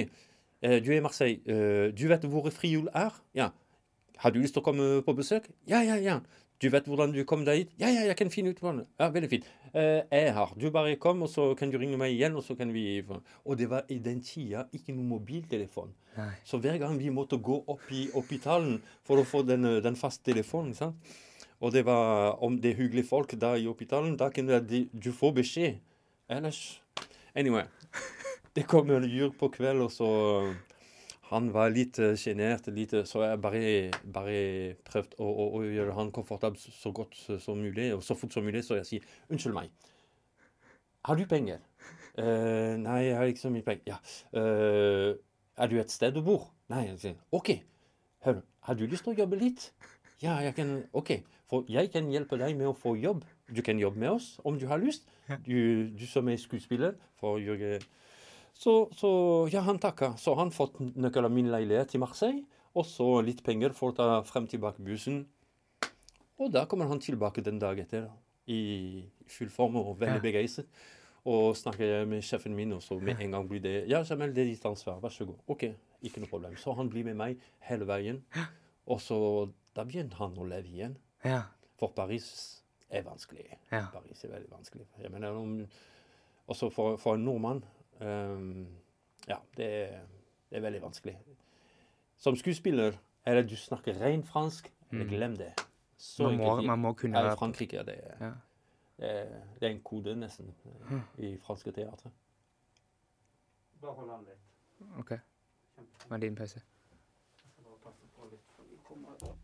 [0.63, 1.41] Eh, Du er i Marseille.
[1.47, 3.11] Eh, Du vet hvor frihjul er?
[3.35, 3.51] Ja.
[4.19, 5.49] Har du lyst til å komme på besøk?
[5.69, 6.21] Ja, ja, ja.
[6.63, 7.73] Du vet hvordan du kom deg hit?
[7.79, 8.87] Ja, ja, jeg kan finne ut hvordan.
[8.99, 9.45] Ja, veldig fint.
[9.75, 10.55] Eh, jeg her.
[10.57, 13.05] Du bare kom, og så kan du ringe meg igjen, og så kan vi
[13.45, 15.93] Og det var i den tida ikke noen mobiltelefon.
[16.17, 16.33] Nei.
[16.45, 19.97] Så hver gang vi måtte gå opp i Oppitalen for å få den, eh, den
[19.97, 20.97] faste telefonen, sant?
[21.61, 25.13] og det var om det er hyggelige folk da i hospitalen, da kan du, du
[25.13, 25.79] få beskjed.
[26.29, 26.81] Ellers
[27.35, 27.65] Anyway.
[28.57, 30.07] Det kommer Jørg på kveld, og så
[31.29, 33.61] Han var litt uh, sjenert, litt, eh, så jeg bare,
[34.15, 34.37] bare
[34.87, 38.47] prøvde å, å, å gjøre han komfortabel så, godt som mulig, og så fort som
[38.47, 39.91] mulig, så jeg sier unnskyld meg.
[41.05, 41.61] Har du penger?
[42.15, 43.91] Uh, nei, jeg har ikke så mye penger.
[43.91, 43.99] Ja.
[44.31, 45.19] Uh,
[45.59, 46.47] er du et sted du bor?
[46.73, 46.87] Nei.
[46.93, 47.53] Jeg sier, OK.
[48.25, 48.41] Hør,
[48.71, 49.69] har du lyst til å jobbe litt?
[50.23, 51.19] Ja, jeg kan OK.
[51.51, 53.27] For jeg kan hjelpe deg med å få jobb.
[53.53, 55.05] Du kan jobbe med oss om du har lyst.
[55.45, 56.97] Du, du som er skuespiller.
[57.21, 57.83] For Jørge
[58.57, 59.11] så, så
[59.53, 60.15] ja, han takka.
[60.21, 62.45] Så han fått nøkkel av min leilighet i Marseille.
[62.77, 65.23] Og så litt penger for å ta frem tilbake bussen.
[66.41, 68.11] Og da kommer han tilbake den dag etter
[68.53, 70.25] i full form og veldig Ja.
[70.25, 70.69] begeistret.
[71.27, 74.45] Og snakker med sjefen min, og så med en gang blir det Ja, Jamel, det
[74.45, 75.01] er ditt ansvar.
[75.03, 75.41] Vær så god.
[75.51, 75.65] OK,
[76.07, 76.55] ikke noe problem.
[76.57, 78.21] Så han blir med meg hele veien.
[78.87, 79.19] Og så
[79.75, 80.97] da begynte han å leve igjen.
[81.25, 81.43] Ja.
[81.81, 83.49] For Paris er vanskelig.
[83.73, 83.89] Ja.
[83.93, 84.87] Paris er veldig vanskelig.
[85.03, 85.67] Jeg mener, om,
[86.47, 87.65] også for, for en nordmann
[88.01, 90.01] Ja, det er,
[90.51, 91.17] det er veldig vanskelig.
[92.17, 95.53] Som skuespiller er det du snakker ren fransk, eller glem det.
[95.99, 96.67] Så Man må, enkelt.
[96.67, 98.31] man må kunne være Frankrike er det, Ja.
[98.99, 100.55] det, er, det er en kode, nesten,
[100.91, 102.11] eh, i franske teatre.
[103.81, 104.89] Bare hold an litt.
[104.99, 105.13] OK.
[106.11, 106.61] Med din pause.
[107.65, 109.37] Bare passe på litt, for vi kommer-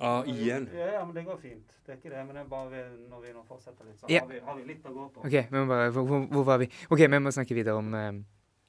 [0.00, 0.68] Ah, igjen.
[0.74, 1.68] Ja, ja, men det går fint.
[1.86, 4.06] Det er ikke det, men det er bare vi- når vi nå fortsetter litt, så
[4.10, 4.20] Ja.
[4.20, 5.20] har, vi, har vi litt å gå på.
[5.26, 6.68] OK, vi må bare, hvor, hvor, var vi?
[6.90, 8.12] OK, vi må snakke videre om eh,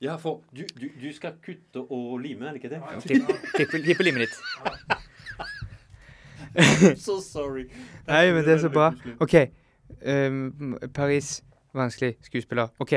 [0.01, 2.81] Ja, for du, du, du skal kutte og lime, er det ikke det?
[2.81, 4.35] Ja, tipp- limet ditt.
[7.01, 7.69] so sorry.
[8.07, 8.91] Nei, men det er så bra.
[9.19, 9.35] OK.
[10.05, 11.41] Um, Paris,
[11.75, 12.69] vanskelig skuespiller.
[12.79, 12.93] OK.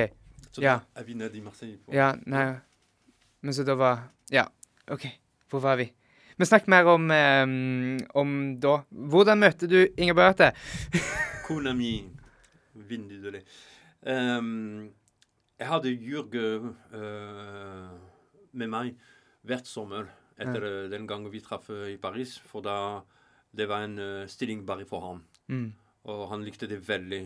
[0.53, 0.79] Så Ja.
[0.95, 1.79] da er vi nede i Marseille.
[1.79, 2.57] på- Ja, nei
[3.43, 4.45] Men så da var Ja,
[4.91, 5.07] OK.
[5.51, 5.93] Hvor var vi?
[6.39, 8.77] Men snakk mer om, um, om da.
[8.89, 10.53] Hvordan møtte du Inger Beate?
[11.49, 11.97] Kona mi,
[12.79, 13.43] vidunderlig.
[14.07, 14.93] Um,
[15.59, 17.91] jeg hadde Jørg uh,
[18.55, 18.93] med meg
[19.49, 20.07] hvert sommer
[20.39, 20.75] etter ja.
[20.93, 22.37] den gangen vi traff eh, i Paris.
[22.47, 23.03] For da
[23.51, 25.25] det var en uh, stilling bare for ham.
[25.51, 25.73] Mm.
[26.07, 27.25] Og han likte det veldig.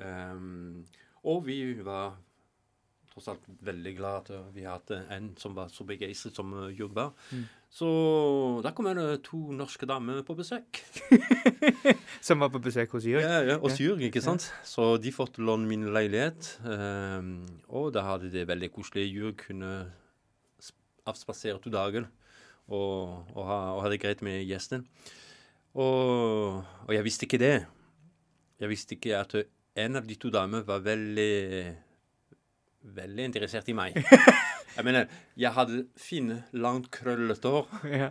[0.00, 0.86] Um,
[1.28, 2.16] og vi var
[3.12, 7.12] tross alt veldig glad at vi hadde en som var så begeistret som Jørg var.
[7.28, 7.44] Mm.
[7.74, 7.88] Så
[8.62, 10.78] da kommer det to norske damer på besøk.
[12.26, 13.24] Som var på besøk hos Jørg?
[13.26, 14.46] Ja, ja, hos Jørg, ikke sant?
[14.62, 16.52] Så de fått låne min leilighet.
[16.62, 17.32] Um,
[17.66, 19.08] og da hadde det veldig koselig.
[19.10, 19.72] Jørg kunne
[20.62, 20.78] sp-
[21.10, 22.06] avspasere to dager
[22.70, 24.86] og, og, ha, og ha det greit med gjesten.
[25.74, 27.56] Og, og jeg visste ikke det.
[28.62, 29.34] Jeg visste ikke at
[29.82, 31.74] en av de to damene var veldig
[32.94, 33.98] veldig interessert i meg.
[34.76, 35.06] Jeg mener,
[35.38, 37.68] jeg hadde fine, langt krøllete hår.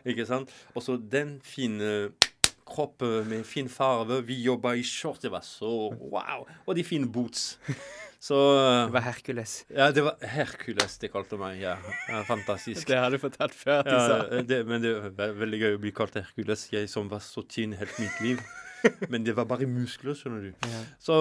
[0.07, 0.51] Ikke sant?
[0.75, 2.09] Og så den fine
[2.69, 4.21] kropp eh, med fin farve.
[4.27, 5.19] Vi jobba i shorts.
[5.25, 6.45] Det var så wow!
[6.65, 7.57] Og de fine boots.
[8.23, 8.37] Så
[8.87, 9.53] Det var Hercules.
[9.75, 11.57] Ja, det var Hercules de kalte meg.
[11.59, 11.73] Ja,
[12.23, 12.87] fantastisk.
[12.87, 14.41] Det har du fortalt før at du Ja, sa.
[14.47, 16.69] det, men det var veldig gøy å bli kalt Hercules.
[16.71, 18.39] Jeg som var så tynn helt mitt liv.
[19.11, 20.67] Men det var bare muskler, skjønner du.
[20.71, 20.79] Ja.
[21.03, 21.17] Så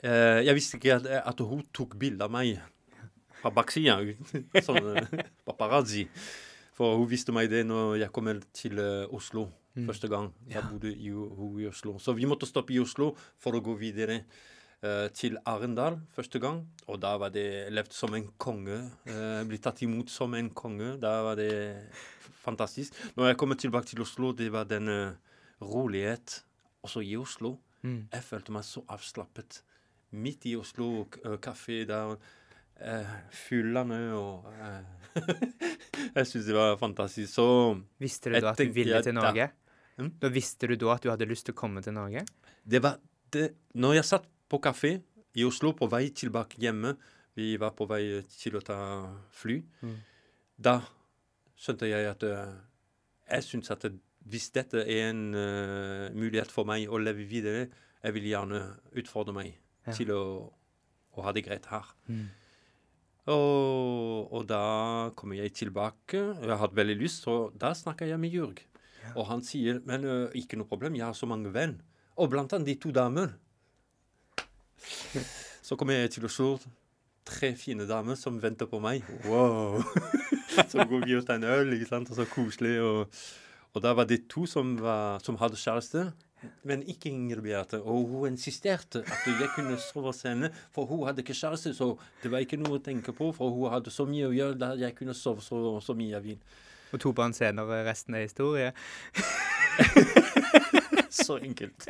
[0.00, 2.56] eh, jeg visste ikke at, at hun tok bilde av meg
[3.42, 3.98] fra baksida.
[4.64, 4.92] Sånn
[5.46, 6.08] paparazzi.
[6.78, 9.48] For hun visste meg det når jeg kom til eh, Oslo
[9.78, 9.86] Mm.
[9.86, 10.32] første gang.
[10.48, 10.62] Da Ja.
[10.66, 10.90] bodde
[11.36, 11.98] hun i Oslo.
[12.02, 14.24] Så vi måtte stoppe i Oslo for å gå videre
[14.82, 16.64] uh, til Arendal første gang.
[16.88, 18.90] Og da var det levd som en konge.
[19.06, 20.96] Uh, blitt tatt imot som en konge.
[20.98, 21.86] Da var det
[22.42, 22.92] fantastisk.
[23.16, 25.12] Når jeg kommer tilbake til Oslo, det var den eh,
[25.62, 26.40] rolighet
[26.82, 27.58] også i Oslo.
[27.82, 28.08] Mm.
[28.12, 29.62] Jeg følte meg så avslappet.
[30.10, 32.16] Midt i Oslo, øh, kafé der,
[32.82, 34.84] uh, fuglene og eh,
[36.18, 37.32] Jeg syns det var fantastisk.
[37.32, 37.46] Så
[38.00, 39.48] Visste du da at du ville til Norge?
[39.98, 40.12] Mm?
[40.22, 42.22] Da visste du da at du hadde lyst til å komme til Norge?
[42.68, 42.98] det var
[43.32, 44.92] det Når jeg satt på kafé
[45.38, 46.94] i Oslo på vei tilbake hjemme,
[47.36, 48.78] vi var på vei til å ta
[49.30, 49.96] fly, Mm.
[50.58, 50.80] da
[51.58, 52.54] skjønte jeg at øh,
[53.30, 53.84] Jeg syns at
[54.28, 57.68] hvis dette er en uh, mulighet for meg å leve videre,
[58.02, 58.60] jeg vil gjerne
[58.96, 59.54] utfordre meg
[59.86, 59.92] Ja.
[59.96, 60.22] til å,
[61.16, 61.86] å ha det greit her.
[62.08, 62.26] Mm.
[63.28, 64.62] Og, og da
[65.18, 66.16] kommer jeg tilbake.
[66.16, 68.62] Jeg har hatt veldig lyst, så da snakker jeg med Jørg.
[69.02, 69.12] Ja.
[69.20, 71.76] Og han sier men ø, ikke noe problem, jeg har så mange venn.
[72.18, 73.34] Og blant annet de to damer.
[75.62, 76.54] Så kommer jeg til Oslo.
[77.28, 79.04] Tre fine damer som venter på meg.
[79.28, 79.82] Wow!
[80.70, 82.78] så går vi og tar en øl, ikke sant, og så koselig.
[82.80, 83.20] Og,
[83.76, 86.06] og da var det to som, var, som hadde kjæreste.
[86.64, 87.80] Men ikke Ingrid Beate.
[87.82, 91.72] Og hun insisterte at jeg kunne sove hos henne, for hun hadde ikke kjæreste.
[91.74, 94.58] Så det var ikke noe å tenke på, for hun hadde så mye å gjøre
[94.58, 96.38] der jeg kunne sove så, så mye jeg vil.
[96.94, 98.70] Og to barn senere, resten er historie.
[101.10, 101.88] Så enkelt.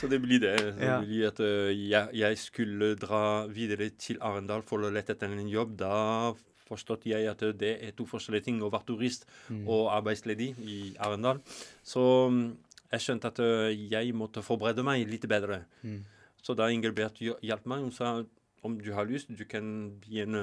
[0.00, 0.54] Så det blir det.
[0.78, 1.00] det Ja.
[1.02, 5.48] blir at øh, jeg, jeg skulle dra videre til Arendal for å lete etter en
[5.50, 5.76] jobb.
[5.76, 6.32] Da
[6.68, 9.66] forstod jeg at det er to forskjellige ting å være turist Mm.
[9.68, 11.40] og arbeidsledig i Arendal.
[11.84, 12.00] Så
[12.30, 12.56] mm,
[12.92, 15.64] jeg skjønte at øh, jeg måtte forberede meg litt bedre.
[15.82, 16.04] Mm.
[16.42, 18.22] Så da Ingelbert hj- hjalp meg, hun sa
[18.62, 20.42] om du har lyst, du kan begynne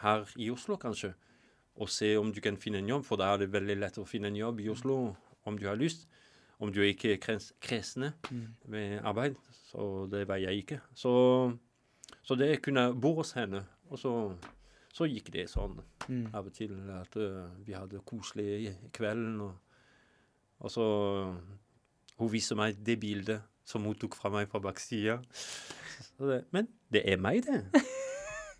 [0.00, 1.14] her i Oslo kanskje.
[1.80, 4.04] Og se om du kan finne en jobb, for da er det veldig lett å
[4.08, 6.06] finne en jobb i Oslo om du har lyst.
[6.60, 7.20] Om du ikke er
[7.60, 8.54] kresne Mm.
[8.68, 9.36] med arbeid.
[9.70, 10.80] Så det var jeg ikke.
[10.94, 11.56] Så,
[12.22, 13.62] så det kunne bo hos henne.
[13.90, 14.12] Og så,
[14.92, 16.34] så gikk det sånn Mm.
[16.34, 19.40] av og til at uh, vi hadde koselig kvelden.
[19.40, 19.54] Og,
[20.60, 20.86] og så
[22.20, 25.20] Hun viser meg det bildet som hun tok fra meg fra baksida.
[26.52, 27.62] Men det er meg, det.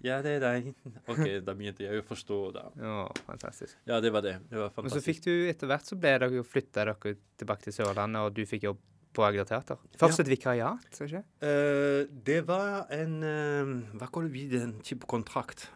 [0.00, 0.68] Ja, det er deg.
[1.12, 2.36] OK, da begynte jeg å forstå.
[2.56, 2.62] da.
[2.72, 2.92] Å,
[3.26, 3.74] fantastisk.
[3.84, 4.38] Ja, det var det.
[4.48, 7.66] Det var Men så fikk du etter hvert så ble dere jo flytta dere tilbake
[7.66, 8.78] til Sørlandet, og du fikk jobb
[9.12, 9.76] på Agder Teater.
[10.00, 11.20] Først et vikariat, skal ikke?
[11.44, 15.66] Uh, det var en uh, Hva kaller vi den type kontrakt?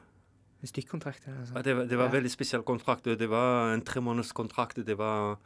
[0.65, 1.59] En stykkontrakt Altså.
[1.59, 2.15] Ja, det, var, det var Ja.
[2.17, 3.05] veldig spesiell kontrakt.
[3.21, 4.81] Det var en tremånederskontrakt.
[4.89, 5.37] Det var,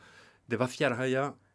[0.46, 1.26] det var fjærhøya.
[1.34, 1.47] Å,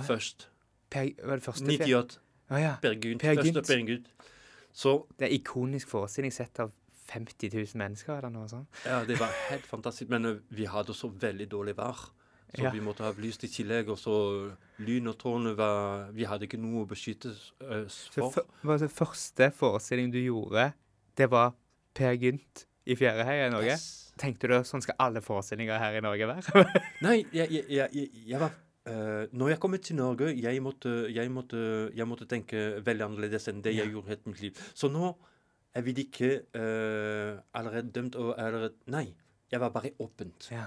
[0.00, 0.06] ja.
[0.08, 0.48] først.
[0.90, 2.18] Per, var det første 98.
[2.50, 2.74] Å ja.
[2.82, 3.22] Per Gynt.
[3.22, 3.60] Per Gynt.
[3.66, 4.08] Per Gynt.
[4.72, 6.72] Så Det er ikonisk forestilling sett av
[7.10, 8.68] 50 000 mennesker, eller noe sånt.
[8.86, 10.10] ja, det var helt fantastisk.
[10.10, 12.08] Men eh, vi hadde så veldig dårlig vær.
[12.54, 12.70] Så Ja.
[12.74, 13.88] vi måtte ha lyst i tillegg.
[13.90, 14.14] Og så
[14.82, 18.30] lyn og tårn var Vi hadde ikke noe å beskytte oss Så for.
[18.30, 20.72] for, var det første forestilling du gjorde,
[21.16, 21.54] det var
[21.94, 23.74] Per Gynt i Fjæreheia i Norge?
[23.76, 24.12] Yes.
[24.18, 26.64] Tenkte du sånn skal alle forestillinger her i Norge være?
[27.06, 28.50] Nei, jeg, jeg, jeg, jeg var
[28.86, 33.48] eh, Når jeg kom til Norge, jeg måtte, jeg, måtte, jeg måtte tenke veldig annerledes
[33.48, 34.62] enn det jeg gjorde helt mitt liv.
[34.74, 35.14] Så nå
[35.74, 39.14] jeg vil ikke uh, allerede dømt og allerede Nei.
[39.52, 40.48] Jeg var bare åpent.
[40.50, 40.64] ja.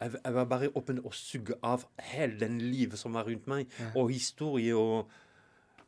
[0.00, 3.68] Jeg, jeg var bare åpen og suge av hele den livet som var rundt meg,
[3.78, 3.92] Ja.
[3.94, 5.08] og historie og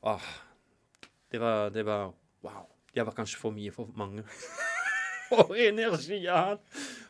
[0.02, 0.22] ah,
[1.32, 2.68] det, var, det var Wow.
[2.94, 4.22] Jeg var kanskje for mye for mange.
[5.36, 6.62] og energi jeg hadde!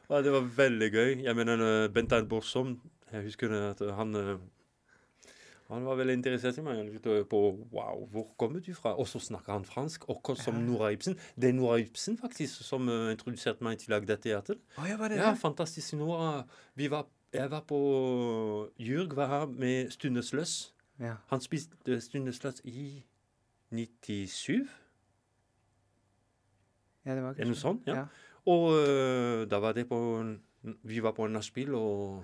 [0.09, 1.11] Ja, det var veldig gøy.
[1.23, 2.81] Jeg mener uh, Bent Eid Borsom
[3.17, 4.37] Jeg husker at han eh,
[5.67, 6.93] han var veldig interessert i meg.
[7.31, 7.41] På
[7.75, 8.93] wow, hvor kommer du fra?
[8.95, 11.17] Og så snakker han fransk, akkurat som Nora Ibsen.
[11.35, 14.61] Det er Nora Ibsen faktisk som uh, introduserte meg til Agder Teater.
[14.79, 15.41] Oh, ja, det Ja, det?
[15.43, 15.97] fantastisk.
[15.99, 16.45] Nora.
[16.75, 17.81] Vi var, jeg var på
[18.79, 20.73] Jørg var her med Stundesløs.
[21.01, 21.17] Ja.
[21.27, 23.03] Han spiste Stundesløs i
[23.71, 24.69] 97,
[27.07, 27.51] ja, det var ikke sånn.
[27.51, 27.87] noe sånt?
[27.91, 27.95] Ja.
[27.95, 28.07] Ja.
[28.47, 29.99] Og uh, da var det på
[30.87, 32.23] Vi var på en nachspiel, og,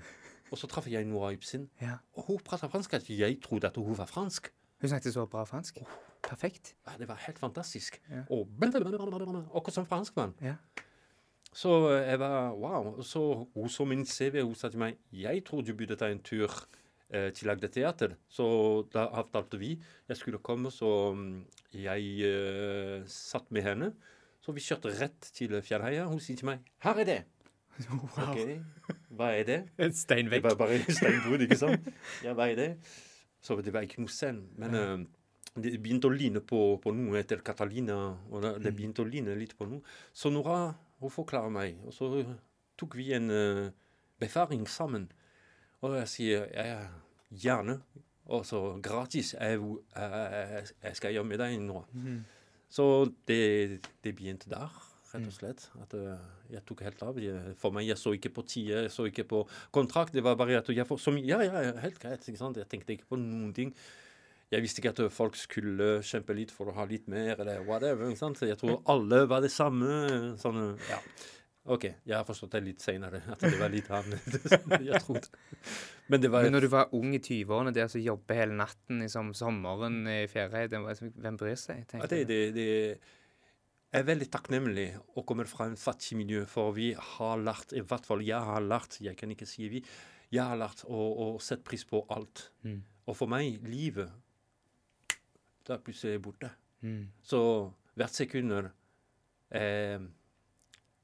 [0.53, 1.71] og så traff jeg Nora Ibsen.
[1.81, 1.97] ja.
[2.15, 2.95] Og hun prata fransk.
[2.95, 4.53] at Jeg trodde at hun var fransk.
[4.81, 5.79] Hun snakket så bra fransk.
[6.23, 6.75] Perfekt.
[6.87, 8.01] Ja, det var helt fantastisk.
[8.11, 8.23] Ja.
[8.31, 10.35] Og akkurat som franskmann.
[10.43, 10.55] Ja.
[11.53, 13.03] Så øh, jeg var Wow.
[13.03, 16.23] Så hun så min CV, hun sa til meg Jeg tror du burde ta en
[16.23, 16.49] tur
[17.11, 18.17] eh, til Agde Teater.
[18.29, 23.93] Så da avtalte vi jeg skulle komme, så mm, jeg eh, satt med henne.
[24.41, 26.05] Så vi kjørte rett til Fjellheia.
[26.05, 27.23] Hun sier til meg 'Her er det'.
[27.89, 28.05] Wow.
[28.29, 28.39] Ok,
[29.17, 29.57] hva er det?
[29.79, 31.89] En stein Det var bare steinbrudd, ikke sant?
[32.25, 32.69] Ja, hva er det?
[33.43, 34.45] Så det var ikke noe scene.
[34.61, 34.83] Men Ja.
[34.95, 35.05] eh,
[35.63, 37.97] det begynte å ligne på, på noe etter Catalina.
[38.31, 38.77] og det, det Mm.
[38.79, 39.81] begynte å ligne litt på noe.
[40.13, 42.13] Så Nora hun forklarer meg, og så
[42.79, 43.71] tok vi en uh,
[44.21, 45.11] befaring sammen.
[45.83, 46.87] Og jeg sier ja,
[47.35, 47.81] gjerne.
[48.29, 49.35] Og så gratis.
[49.35, 49.59] Jeg,
[49.97, 51.83] jeg, jeg skal gjøre med deg, Nora.
[51.93, 52.21] Mm.
[52.71, 52.87] Så
[53.27, 54.71] det, det begynte der,
[55.14, 55.66] rett og slett.
[55.83, 56.22] At eh,
[56.55, 57.18] jeg tok helt av.
[57.22, 59.42] Jeg, for meg, jeg så ikke på tid, jeg så ikke på
[59.75, 60.12] kontrakt.
[60.16, 62.25] Det var bare at jeg for, som, Ja, ja, helt greit.
[62.29, 62.57] ikke sant?
[62.61, 63.75] Jeg tenkte ikke på noen ting.
[64.53, 68.11] Jeg visste ikke at folk skulle kjempe litt for å ha litt mer, eller whatever.
[68.11, 68.42] ikke sant?
[68.44, 70.35] Jeg tror alle var det samme.
[70.40, 70.98] Sånn, ja.
[71.72, 75.29] OK, jeg har forstått det litt seinere, at det var litt annerledes enn jeg trodde.
[76.11, 78.98] Men det var Men når du var ung i 20-årene, det å jobbe hele natten
[79.05, 80.27] liksom, sommeren i
[80.75, 81.79] det liksom- hvem bryr seg?
[81.79, 82.55] Ja, tenker det, jeg.
[82.57, 82.98] det,
[83.92, 84.87] det er veldig takknemlig
[85.20, 88.64] å komme fra en fattig miljø, for vi har lært, i hvert fall jeg har
[88.64, 89.83] lært, jeg kan ikke si vi,
[90.33, 92.46] jeg har lært å, å sette pris på alt.
[92.64, 92.78] Mm.
[93.05, 94.09] Og for meg, livet,
[95.62, 96.48] Da plutselig er jeg borte.
[96.83, 97.05] Mm.
[97.22, 97.38] Så
[97.94, 100.00] hvert sekund eh,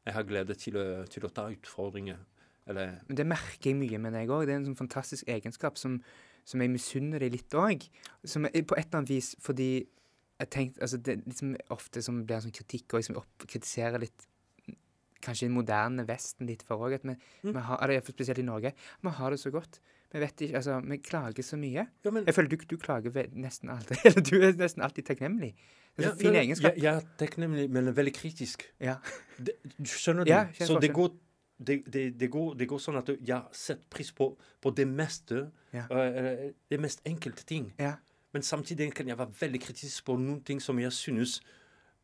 [0.08, 2.18] jeg har glede til å, til å ta utfordringer.
[2.66, 4.48] Eller Men det merker jeg mye med deg òg.
[4.48, 6.00] Det er en sånn fantastisk egenskap som,
[6.48, 7.86] som jeg misunner deg litt òg.
[8.24, 9.70] På et eller annet vis fordi
[10.38, 14.02] jeg tenkte, altså Det liksom ofte som blir en sånn kritikk og liksom opp, kritiserer
[14.02, 14.28] litt
[15.18, 16.92] Kanskje den moderne Vesten litt for òg.
[17.02, 17.56] Mm.
[17.58, 18.70] fall spesielt i Norge,
[19.02, 19.80] vi har det så godt.
[20.12, 21.86] Vi vet ikke, altså, vi klager så mye.
[22.04, 23.98] ja, men, Jeg føler du, du klager nesten alltid.
[24.06, 25.50] Eller du er nesten alltid takknemlig.
[25.98, 26.78] Det er ja, fin egenskap.
[26.78, 28.62] Jeg, ja, er takknemlig, men veldig kritisk.
[28.80, 28.94] Ja.
[29.36, 30.30] Det, du skjønner?
[30.30, 31.10] Ja, jeg skjønner så det går,
[31.58, 34.30] det, det, det, går, det går sånn at jeg setter pris på,
[34.62, 35.48] på det meste.
[35.74, 35.88] Ja.
[35.90, 37.72] Uh, det mest enkelte ting.
[37.82, 37.96] Ja.
[38.34, 41.38] Men samtidig kan jeg være veldig kritisk på noen ting som jeg synes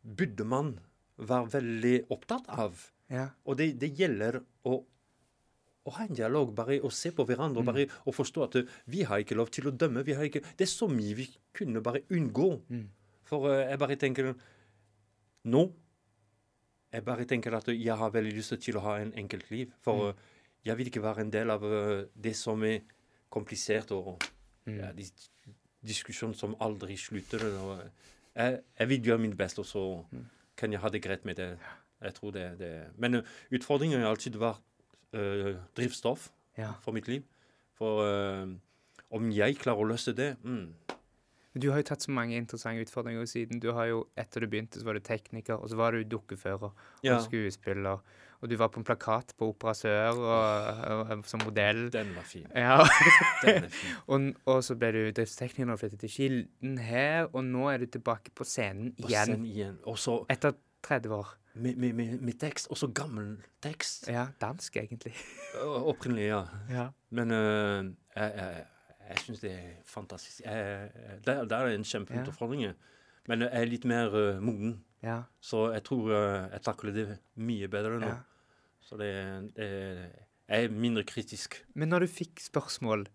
[0.05, 0.79] burde man
[1.19, 2.91] være veldig opptatt av.
[3.11, 3.29] ja.
[3.45, 4.79] Og det, det gjelder å,
[5.85, 7.67] å ha en dialog, bare å se på hverandre Mm.
[7.69, 10.03] bare og forstå at uh, vi har ikke lov til å dømme.
[10.05, 12.61] vi har ikke, Det er så mye vi kunne bare unngå.
[12.71, 12.89] Mm.
[13.25, 14.35] For uh, jeg bare tenker
[15.45, 15.73] Nå
[16.93, 19.73] Jeg bare tenker at jeg har veldig lyst til å ha en enkelt liv.
[19.83, 20.09] For Mm.
[20.09, 20.15] uh,
[20.65, 21.61] jeg vil ikke være en del av
[22.17, 22.81] det som er
[23.31, 24.23] komplisert og
[24.67, 24.79] Mm.
[24.81, 25.05] ja, de
[25.87, 27.45] diskusjoner som aldri slutter.
[28.35, 30.25] Jeg, jeg vil gjøre mitt beste, og så Mm.
[30.57, 31.59] kan jeg ha det greit med det.
[32.03, 32.73] Jeg tror det, det.
[32.99, 34.61] Men uh, utfordringen har alltid vært
[35.15, 36.73] uh, drivstoff ja.
[36.83, 37.23] for mitt liv.
[37.79, 38.49] For uh,
[39.11, 40.75] om jeg klarer å løse det mm,
[41.55, 43.61] Du har jo tatt så mange interessante utfordringer siden.
[43.63, 46.73] Du har jo, Etter du begynte, så var du tekniker, og så var du dukkefører
[47.03, 48.03] Ja, og skuespiller.
[48.45, 51.87] Og du var på en plakat på Opera Sør og, og, som modell.
[51.93, 52.45] den var fin.
[52.53, 52.75] Ja,
[53.45, 53.95] Den er fin.
[54.05, 57.87] og, og så ble du driftstekniker og flyttet til Kilden her, og nå er du
[57.97, 59.31] tilbake på scenen på igjen.
[59.33, 59.79] Scenen igjen.
[59.89, 60.53] Også, Etter
[60.85, 61.31] 30 år.
[61.55, 62.69] med, med, med, med tekst.
[62.69, 64.11] Og så gammel tekst.
[64.13, 65.15] Ja, dansk, egentlig.
[65.65, 66.43] Opprinnelig, ja.
[66.71, 66.87] Ja.
[67.17, 67.39] Men uh,
[68.13, 68.67] jeg, jeg,
[69.09, 70.45] jeg syns det er fantastisk.
[70.45, 70.91] Jeg,
[71.25, 72.69] der, der er en kjempeutfordring.
[73.29, 74.77] Men jeg er litt mer uh, moden.
[75.03, 75.23] ja.
[75.41, 77.09] Så jeg tror uh, jeg takler det
[77.41, 78.13] mye bedre nå.
[78.13, 78.21] ja.
[78.85, 79.11] Så det,
[79.57, 79.69] det
[80.53, 81.57] er mindre kritisk.
[81.75, 83.07] Men når du fikk spørsmål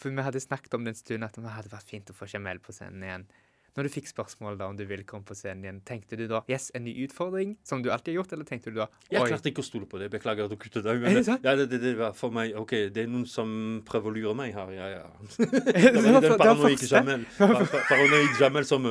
[0.00, 2.26] For vi hadde snakket om det en stund at det hadde vært fint å få
[2.30, 3.26] Jamel på scenen igjen.
[3.74, 6.42] Når du fikk spørsmål da om du ville komme på scenen igjen, tenkte du da
[6.50, 9.26] yes, en ny utfordring, som du alltid har gjort, eller tenkte du da oi Jeg
[9.32, 10.10] klarte ikke å stole på det.
[10.12, 11.02] Beklager at du kuttet deg.
[11.02, 11.38] Er det?
[11.42, 13.50] Ja, det, det, det var for meg OK, det er noen som
[13.88, 14.70] prøver å lure meg her.
[14.76, 15.04] Ja, ja.
[15.94, 16.88] Det var den paranoide.
[16.90, 18.86] Jamel, pa- pa- paranoid Jamel som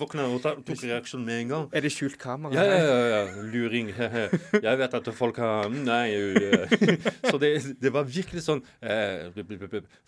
[0.00, 1.68] våkna og tok reaksjon med en gang.
[1.76, 2.54] Er det skjult kamera?
[2.56, 3.46] Ja, ja, ja, ja.
[3.52, 3.92] Luring.
[3.92, 6.08] Jeg vet at folk har Nei.
[7.30, 9.28] Så det, det var virkelig sånn eh.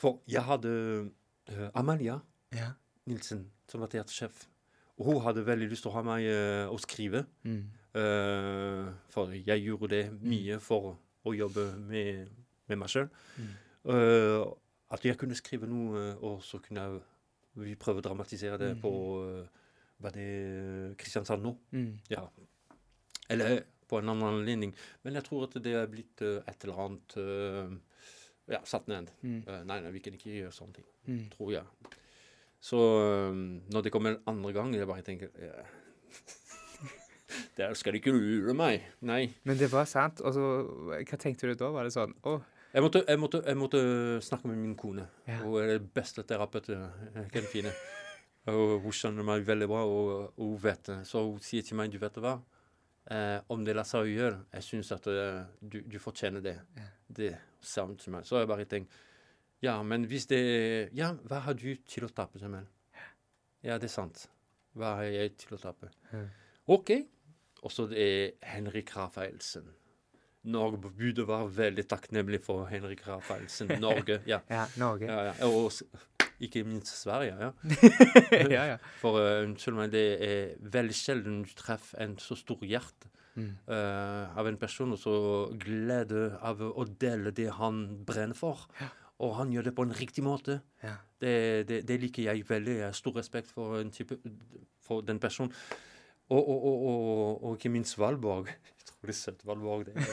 [0.00, 0.72] For jeg hadde
[1.50, 2.20] eh, Amalia
[2.56, 2.72] Ja.
[3.11, 4.46] Nilsen, som var teatersjef.
[5.01, 7.25] Og hun hadde veldig lyst til å ha meg uh, å skrive.
[7.49, 7.62] Mm.
[7.96, 10.92] Uh, for jeg gjorde det mye for
[11.27, 12.29] å jobbe med,
[12.68, 13.09] med meg sjøl.
[13.40, 13.57] Mm.
[14.92, 17.01] at jeg kunne skrive noe, og så kunne jeg,
[17.62, 18.81] vi prøve å dramatisere det mm.
[18.83, 18.92] på
[19.25, 19.68] uh,
[20.05, 20.31] Var det
[21.01, 21.55] Kristiansand nå?
[21.73, 21.92] Mm.
[22.12, 22.23] Ja.
[23.33, 24.75] Eller på en annen anledning.
[25.03, 27.16] Men jeg tror at det er blitt et eller annet
[28.51, 29.11] Ja, satt ned.
[29.23, 29.42] Mm.
[29.68, 30.87] Nei, nei, vi kan ikke gjøre sånne ting.
[31.09, 31.27] Mm.
[31.35, 31.99] Tror jeg.
[32.61, 33.37] Så eh,
[33.73, 35.65] når det kommer en andre gang, jeg bare tenker ja.
[37.56, 38.87] Der skal de ikke lure meg.
[39.06, 39.23] Nei.
[39.46, 40.21] Men det var sant.
[40.21, 40.46] Og så,
[40.90, 41.71] hva tenkte du da?
[41.73, 42.37] Var det sånn Å,
[42.75, 43.81] Jeg måtte, jeg måtte, jeg måtte
[44.25, 45.06] snakke med min kone.
[45.29, 45.40] Ja.
[45.44, 47.75] Hun er den beste terapeuten jeg kan finne.
[48.50, 50.98] Og hun skjønner meg veldig bra, og, og hun vet det.
[51.08, 52.38] Så hun sier til meg, du vet hva,
[53.13, 56.56] eh, om det lar seg gjøre, jeg syns at uh, du, du fortjener det.
[56.79, 56.88] Ja.
[57.21, 57.31] Det
[57.61, 58.27] sa hun til meg.
[58.27, 58.96] Så jeg bare tenkt,
[59.65, 60.40] Ja, men hvis det
[60.96, 62.69] Ja, hva har du til å tape, Samuel?
[63.61, 64.25] Ja, det er sant.
[64.77, 65.90] Hva har jeg til å tape?
[66.15, 66.29] Mm.
[66.73, 66.94] OK.
[67.61, 69.67] Og så det er Henrik Rafaelsen.
[70.48, 73.75] Norge burde være veldig takknemlig for Henrik Rafaelsen.
[73.85, 74.40] Norge, ja.
[74.48, 75.11] Ja, Norge.
[75.11, 75.50] ja, ja.
[75.50, 75.69] Og
[76.40, 77.50] ikke minst Sverige, ja.
[78.56, 78.77] ja, ja.
[79.02, 83.52] For uh, unnskyld meg, det er veldig sjelden du treffer en så stor hjerte Mm.
[83.71, 85.13] Uh, av en person, og så
[85.63, 88.65] glede av å dele det han brenner for.
[89.21, 90.60] Og han gjør det på en riktig måte.
[90.83, 90.96] Ja.
[91.21, 92.79] Det, det, det liker jeg veldig.
[92.79, 94.16] Jeg har stor respekt for, en type,
[94.81, 95.52] for den personen.
[96.31, 98.48] Og, og, og, og, ikke minst Valborg.
[98.81, 99.88] Utrolig søtt Valborg.
[99.88, 100.06] Det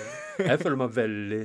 [0.47, 1.41] Jeg føler meg veldig,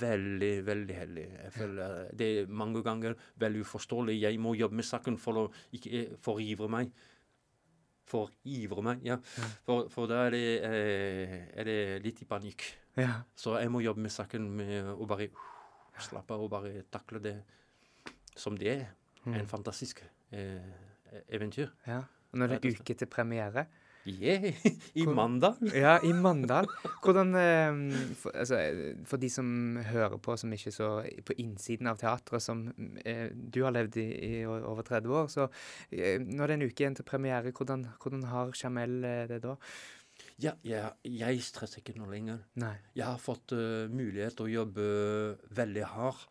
[0.00, 1.28] veldig, veldig heldig.
[1.44, 4.20] Jeg føler Det er mange ganger veldig uforståelig.
[4.22, 6.94] Jeg må jobbe med saken for å ikke forivre meg.
[8.10, 9.18] Forivre meg, ja.
[9.66, 12.70] For, for da er det, eh, er det litt i panikk.
[12.96, 13.20] ja.
[13.34, 15.28] Så jeg må jobbe med saken med å bare
[16.04, 17.36] slappe av og bare takle det
[18.36, 18.86] som det er.
[19.26, 19.34] Mm.
[19.42, 20.72] En fantastisk eh,
[21.28, 21.68] eventyr.
[21.86, 22.02] ja.
[22.30, 23.64] Og nå er det en uke til premiere.
[24.06, 24.44] Yeah,
[24.96, 25.56] I Hvor- Mandal.
[25.74, 26.68] Ja, i Mandal.
[27.02, 28.60] Hvordan eh, for, altså,
[29.04, 30.90] for de som hører på, som ikke er så
[31.26, 32.62] på innsiden av teatret, som
[33.04, 35.48] eh, du har levd i, i over 30 år, så
[35.90, 39.00] eh, når det er en uke igjen til premiere, hvordan, hvordan har Jamel
[39.34, 39.56] det da?
[40.40, 42.38] Ja, jeg, jeg stresser ikke noe lenger.
[42.60, 42.74] Nei.
[42.96, 44.84] Jeg har fått uh, mulighet til å jobbe
[45.56, 46.28] veldig hardt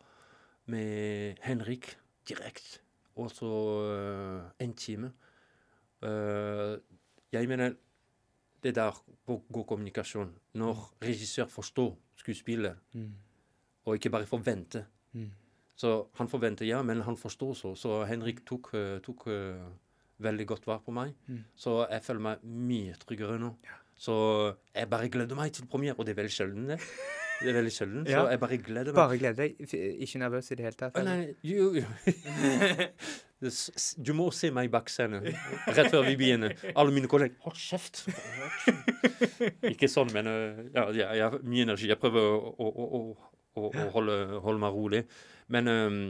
[0.70, 1.92] med Henrik
[2.28, 2.80] direkte.
[3.20, 3.48] Og så
[3.90, 5.10] eh, en time.
[6.00, 6.78] Uh,
[7.34, 7.74] jeg mener
[8.64, 8.96] det der
[9.26, 10.30] på god kommunikasjon.
[10.56, 11.92] Når regissør forstår
[12.22, 13.12] skuespiller, Mm.
[13.84, 14.84] og ikke bare forventer.
[15.12, 15.30] Mm.
[15.76, 17.74] Så han forventer, ja, men han forstår så.
[17.74, 18.70] Så Henrik tok,
[19.02, 19.26] tok
[20.20, 21.14] veldig godt vare på meg.
[21.26, 21.44] Mm.
[21.56, 23.54] Så jeg føler meg mye tryggere nå.
[24.00, 24.14] Så
[24.72, 26.78] jeg bare gleder meg til premiere, og det er veldig sjelden, det.
[27.40, 28.22] Det er veldig sjelden, Ja.
[28.22, 28.94] så jeg bare gleder meg.
[28.96, 29.74] Bare gleder deg.
[30.04, 30.96] Ikke nervøs i det hele tatt?
[30.96, 31.84] Oh, nei, jo, jo.
[34.04, 36.52] Du må se meg i bakscenen rett før vi begynner.
[36.76, 38.02] Alle mine kolleger Hold kjeft!
[39.70, 41.88] Ikke sånn, men øh, ja, jeg, har mye energi.
[41.88, 43.00] Jeg prøver å, å, å,
[43.56, 45.00] å, holde, holde meg rolig.
[45.56, 46.02] Men øhm,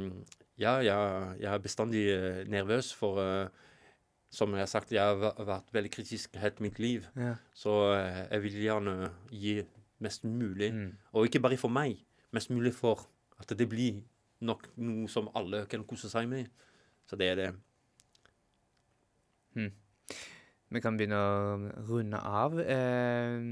[0.58, 3.69] ja, jeg, jeg er bestandig øh, nervøs for øh,
[4.30, 7.06] Som jeg har sagt, jeg har vært veldig kritisk helt mitt liv.
[7.18, 7.34] Ja.
[7.54, 9.56] Så øh, jeg vil gjerne gi
[9.98, 10.70] mest mulig.
[10.74, 10.92] Mm.
[11.12, 11.98] Og ikke bare for meg,
[12.30, 13.08] mest mulig for
[13.40, 13.98] at det blir
[14.40, 16.46] nok noe som alle kan kose seg med.
[17.10, 17.50] Så det er det.
[20.70, 22.54] Vi kan begynne å runde av.
[22.62, 23.42] Eh,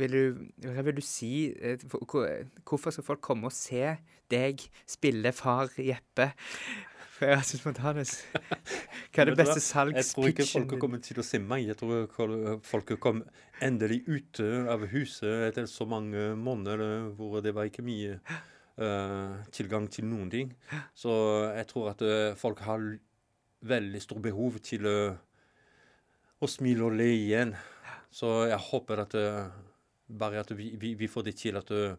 [0.00, 2.26] vil, du, hva vil du si eh, hvor,
[2.68, 3.96] Hvorfor skal folk komme og se
[4.32, 6.30] deg spille far Jeppe?
[7.16, 8.06] For jeg syns man tar det
[9.20, 10.00] Hva er det beste salgspitchen?
[10.00, 11.66] Jeg tror ikke folk kommer til å se meg.
[11.68, 13.22] Jeg tror folk kom
[13.62, 19.40] endelig ute av huset etter så mange måneder eh, hvor det var ikke mye uh,
[19.52, 20.54] tilgang til noen ting.
[20.96, 21.12] Så
[21.52, 22.86] jeg tror at eh, folk har
[23.60, 25.18] veldig stort behov til uh,
[26.40, 27.52] å smile og le igjen.
[28.10, 29.58] Så jeg håper at eh,
[30.20, 31.98] bare at vi, vi, vi får det til at eh,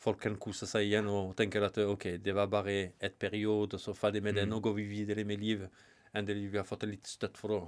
[0.00, 3.80] folk kan kose seg igjen og tenke at eh, OK, det var bare et periode,
[3.82, 4.46] så ferdig med det.
[4.46, 4.54] Mm.
[4.54, 5.82] Nå går vi videre med livet.
[6.14, 7.60] Endelig vi har fått litt støtt for det.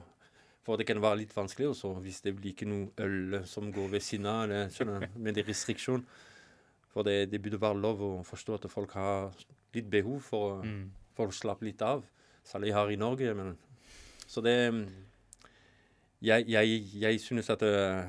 [0.63, 3.89] For det kan være litt vanskelig også hvis det blir ikke noe øl som går
[3.97, 6.05] ved siden av, eller, skjønner du, med det restriksjon.
[6.93, 9.33] For det, det burde være lov å forstå at folk har
[9.75, 10.91] litt behov for, Mm.
[11.17, 12.05] for å slappe litt av.
[12.45, 13.35] Særlig her i Norge.
[13.35, 13.57] Men,
[14.27, 14.57] så det
[16.23, 18.07] Jeg, jeg, jeg synes at uh,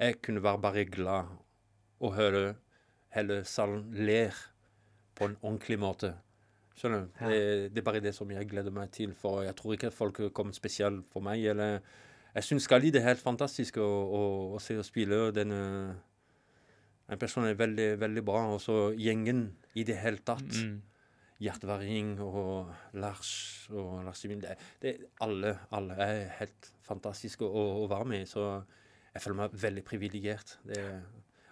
[0.00, 1.28] jeg kunne være bare glad
[2.00, 2.54] å høre
[3.12, 4.32] hele salen ler
[5.14, 6.14] på en ordentlig måte.
[6.80, 7.18] Skjønner du?
[7.20, 7.28] Ja.
[7.28, 7.40] Det,
[7.74, 9.12] det er bare det som jeg gleder meg til.
[9.18, 11.42] For jeg tror ikke folk kommer spesielt for meg.
[11.52, 11.80] Eller
[12.32, 14.22] jeg syns Skali det er helt fantastisk å, å,
[14.56, 15.26] å se og spille.
[15.36, 16.70] Den, eh,
[17.12, 18.46] en person er veldig, veldig bra.
[18.54, 20.48] Og så gjengen i det hele tatt.
[20.48, 20.78] Mm.
[21.40, 23.30] Hjertevaring og Lars
[23.72, 24.90] og Lars Emil det, det,
[25.24, 28.28] alle, alle er helt fantastiske å, å være med.
[28.28, 28.44] Så
[29.12, 30.56] jeg føler meg veldig privilegert.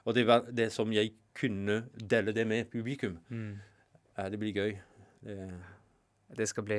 [0.09, 3.19] Og det var det som jeg kunne dele det med publikum.
[3.29, 3.57] Mm.
[4.19, 4.79] Det blir gøy.
[5.25, 5.37] Det,
[6.37, 6.79] Det skal bli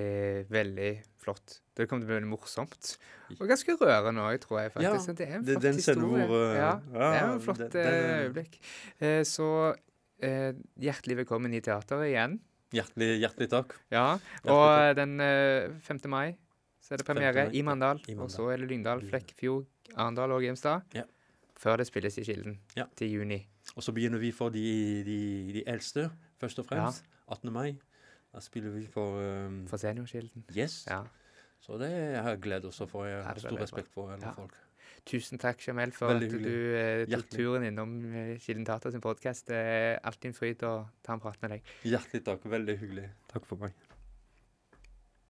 [0.49, 1.55] veldig flott.
[1.73, 2.89] Det kommer til å bli veldig morsomt.
[3.39, 5.07] Og ganske rørende òg, tror jeg faktisk.
[5.09, 6.27] Ja, det er en flott den historie.
[6.29, 8.59] hvor, eh, ja, ja, det er en flott den- den, eh, eh, øyeblikk.
[9.01, 9.75] Eh, Så
[10.21, 12.39] eh, hjertelig velkommen i teateret igjen.
[12.71, 13.75] hjertelig, hjertelig takk.
[13.91, 14.89] Ja, og takk.
[14.89, 16.07] eh, den eh, 5.
[16.09, 16.37] mai
[16.81, 17.99] så er det premiere mai, i Mandal.
[18.07, 19.01] i Og så er det Lyngdal.
[19.01, 19.65] Flekkefjord,
[19.95, 20.83] Arendal og Grimstad.
[20.93, 21.03] Ja.
[21.57, 22.85] Før det spilles i Kilden Ja.
[22.95, 23.47] til juni.
[23.75, 27.03] Og så begynner vi for de, de, de eldste, først og fremst.
[27.27, 27.51] 18.
[27.51, 27.77] mai.
[28.33, 30.43] Da spiller vi for um, For seniorkilden.
[30.55, 30.83] Yes.
[30.89, 31.01] Ja.
[31.59, 33.05] Så det har jeg glede også for.
[33.05, 34.31] Jeg har stor respekt for alle Ja.
[34.37, 34.53] folk.
[35.05, 36.51] Tusen takk, Jamel, for Veldig at hyggelig.
[36.51, 37.31] du eh, tok Hjertelig.
[37.39, 39.47] turen innom eh, Kilden Data sin podkast.
[39.47, 40.73] Det er alltid en fryd å
[41.03, 41.61] ta en prat med deg.
[41.87, 42.43] Hjertelig takk.
[42.51, 43.05] Veldig hyggelig.
[43.31, 43.73] Takk for meg.